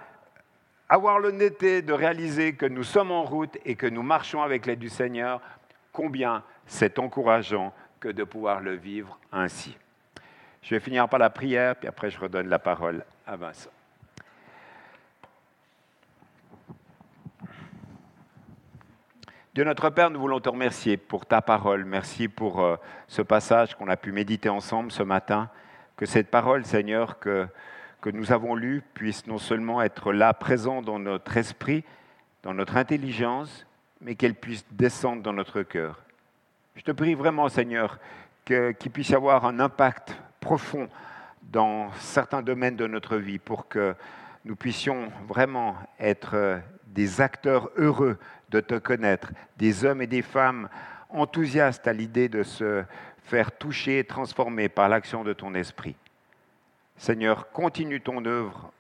avoir 0.89 1.19
l'honnêteté 1.19 1.83
de 1.83 1.93
réaliser 1.93 2.55
que 2.55 2.67
nous 2.67 2.85
sommes 2.85 3.11
en 3.11 3.25
route 3.25 3.59
et 3.65 3.75
que 3.75 3.87
nous 3.87 4.03
marchons 4.03 4.43
avec 4.43 4.67
l'aide 4.67 4.79
du 4.79 4.89
Seigneur, 4.89 5.41
combien 5.93 6.43
c'est 6.67 6.99
encourageant 6.99 7.73
que 8.01 8.09
de 8.09 8.25
pouvoir 8.25 8.61
le 8.61 8.75
vivre 8.75 9.19
ainsi. 9.33 9.77
Je 10.63 10.75
vais 10.75 10.81
finir 10.81 11.09
par 11.09 11.19
la 11.19 11.31
prière, 11.31 11.77
puis 11.77 11.89
après 11.89 12.11
je 12.11 12.19
redonne 12.19 12.49
la 12.49 12.59
parole 12.59 13.05
à 13.27 13.37
Vincent. 13.37 13.71
Dieu 19.57 19.65
notre 19.65 19.89
Père, 19.89 20.11
nous 20.11 20.21
voulons 20.21 20.39
te 20.39 20.51
remercier 20.51 20.99
pour 20.99 21.25
ta 21.25 21.41
parole. 21.41 21.87
Merci 21.87 22.29
pour 22.29 22.61
euh, 22.61 22.77
ce 23.09 23.23
passage 23.23 23.75
qu'on 23.75 23.89
a 23.89 23.97
pu 23.97 24.13
méditer 24.13 24.51
ensemble 24.51 24.93
ce 24.93 25.03
matin. 25.03 25.49
Que 25.97 26.05
cette 26.05 26.31
parole, 26.31 26.67
Seigneur, 26.67 27.19
que, 27.19 27.49
que 28.03 28.11
nous 28.11 28.33
avons 28.33 28.55
lue 28.55 28.83
puisse 28.93 29.27
non 29.27 29.39
seulement 29.39 29.81
être 29.81 30.13
là, 30.13 30.35
présent 30.35 30.83
dans 30.83 30.99
notre 30.99 31.39
esprit, 31.39 31.85
dans 32.43 32.53
notre 32.53 32.77
intelligence, 32.77 33.67
mais 34.03 34.15
qu'elle 34.15 34.35
puisse 34.35 34.67
descendre 34.73 35.23
dans 35.23 35.33
notre 35.33 35.63
cœur. 35.63 36.03
Je 36.75 36.83
te 36.83 36.91
prie 36.91 37.15
vraiment, 37.15 37.49
Seigneur, 37.49 37.99
qu'il 38.45 38.91
puisse 38.93 39.09
y 39.09 39.15
avoir 39.15 39.47
un 39.47 39.59
impact 39.59 40.15
profond 40.39 40.87
dans 41.45 41.91
certains 41.93 42.43
domaines 42.43 42.77
de 42.77 42.87
notre 42.87 43.17
vie 43.17 43.39
pour 43.39 43.69
que 43.69 43.95
nous 44.45 44.55
puissions 44.55 45.11
vraiment 45.27 45.77
être 45.99 46.35
euh, 46.35 46.59
des 46.97 47.21
acteurs 47.21 47.71
heureux 47.77 48.19
de 48.49 48.61
te 48.61 48.75
connaître, 48.75 49.33
des 49.59 49.85
hommes 49.85 50.03
et 50.03 50.07
des 50.07 50.23
femmes 50.23 50.69
enthousiastes 51.11 51.87
à 51.87 51.93
l'idée 51.93 52.29
de 52.29 52.43
se 52.43 52.83
faire 53.25 53.53
toucher 53.53 54.01
et 54.01 54.05
transformer 54.05 54.69
par 54.69 54.89
l'action 54.89 55.23
de 55.23 55.33
ton 55.33 55.55
esprit. 55.55 55.95
Seigneur, 56.97 57.51
continue 57.53 58.01
ton 58.01 58.25
œuvre 58.25 58.73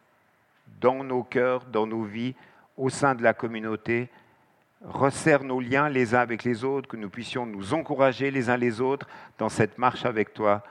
dans 0.81 1.05
nos 1.05 1.23
cœurs, 1.23 1.67
dans 1.67 1.87
nos 1.87 2.03
vies, 2.03 2.35
au 2.77 2.89
sein 2.89 3.15
de 3.15 3.23
la 3.23 3.35
communauté. 3.35 4.09
Resserre 4.83 5.45
nos 5.45 5.61
liens 5.61 5.89
les 5.89 6.15
uns 6.15 6.21
avec 6.21 6.43
les 6.43 6.65
autres, 6.65 6.89
que 6.89 6.97
nous 6.97 7.11
puissions 7.11 7.45
nous 7.45 7.75
encourager 7.75 8.31
les 8.31 8.49
uns 8.49 8.57
les 8.57 8.81
autres 8.81 9.09
dans 9.39 9.49
cette 9.49 9.79
marche 9.79 10.05
avec 10.05 10.33
toi 10.33 10.63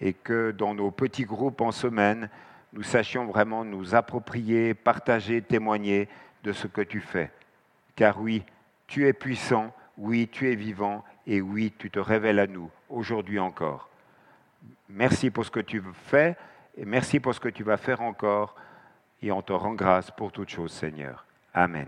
et 0.00 0.12
que 0.12 0.50
dans 0.50 0.74
nos 0.74 0.90
petits 0.90 1.24
groupes 1.24 1.60
en 1.60 1.72
semaine, 1.72 2.28
nous 2.72 2.82
sachions 2.82 3.26
vraiment 3.26 3.64
nous 3.64 3.94
approprier, 3.94 4.74
partager, 4.74 5.40
témoigner 5.40 6.08
ce 6.52 6.66
que 6.66 6.80
tu 6.80 7.00
fais. 7.00 7.30
Car 7.96 8.20
oui, 8.20 8.44
tu 8.86 9.06
es 9.06 9.12
puissant, 9.12 9.74
oui, 9.96 10.28
tu 10.28 10.50
es 10.50 10.54
vivant, 10.54 11.04
et 11.26 11.40
oui, 11.40 11.72
tu 11.76 11.90
te 11.90 11.98
révèles 11.98 12.38
à 12.38 12.46
nous, 12.46 12.70
aujourd'hui 12.88 13.38
encore. 13.38 13.88
Merci 14.88 15.30
pour 15.30 15.44
ce 15.44 15.50
que 15.50 15.60
tu 15.60 15.82
fais, 16.06 16.36
et 16.76 16.84
merci 16.84 17.20
pour 17.20 17.34
ce 17.34 17.40
que 17.40 17.48
tu 17.48 17.62
vas 17.62 17.76
faire 17.76 18.00
encore, 18.00 18.54
et 19.20 19.30
on 19.32 19.42
te 19.42 19.52
rend 19.52 19.74
grâce 19.74 20.10
pour 20.10 20.32
toutes 20.32 20.48
choses, 20.48 20.72
Seigneur. 20.72 21.26
Amen. 21.52 21.76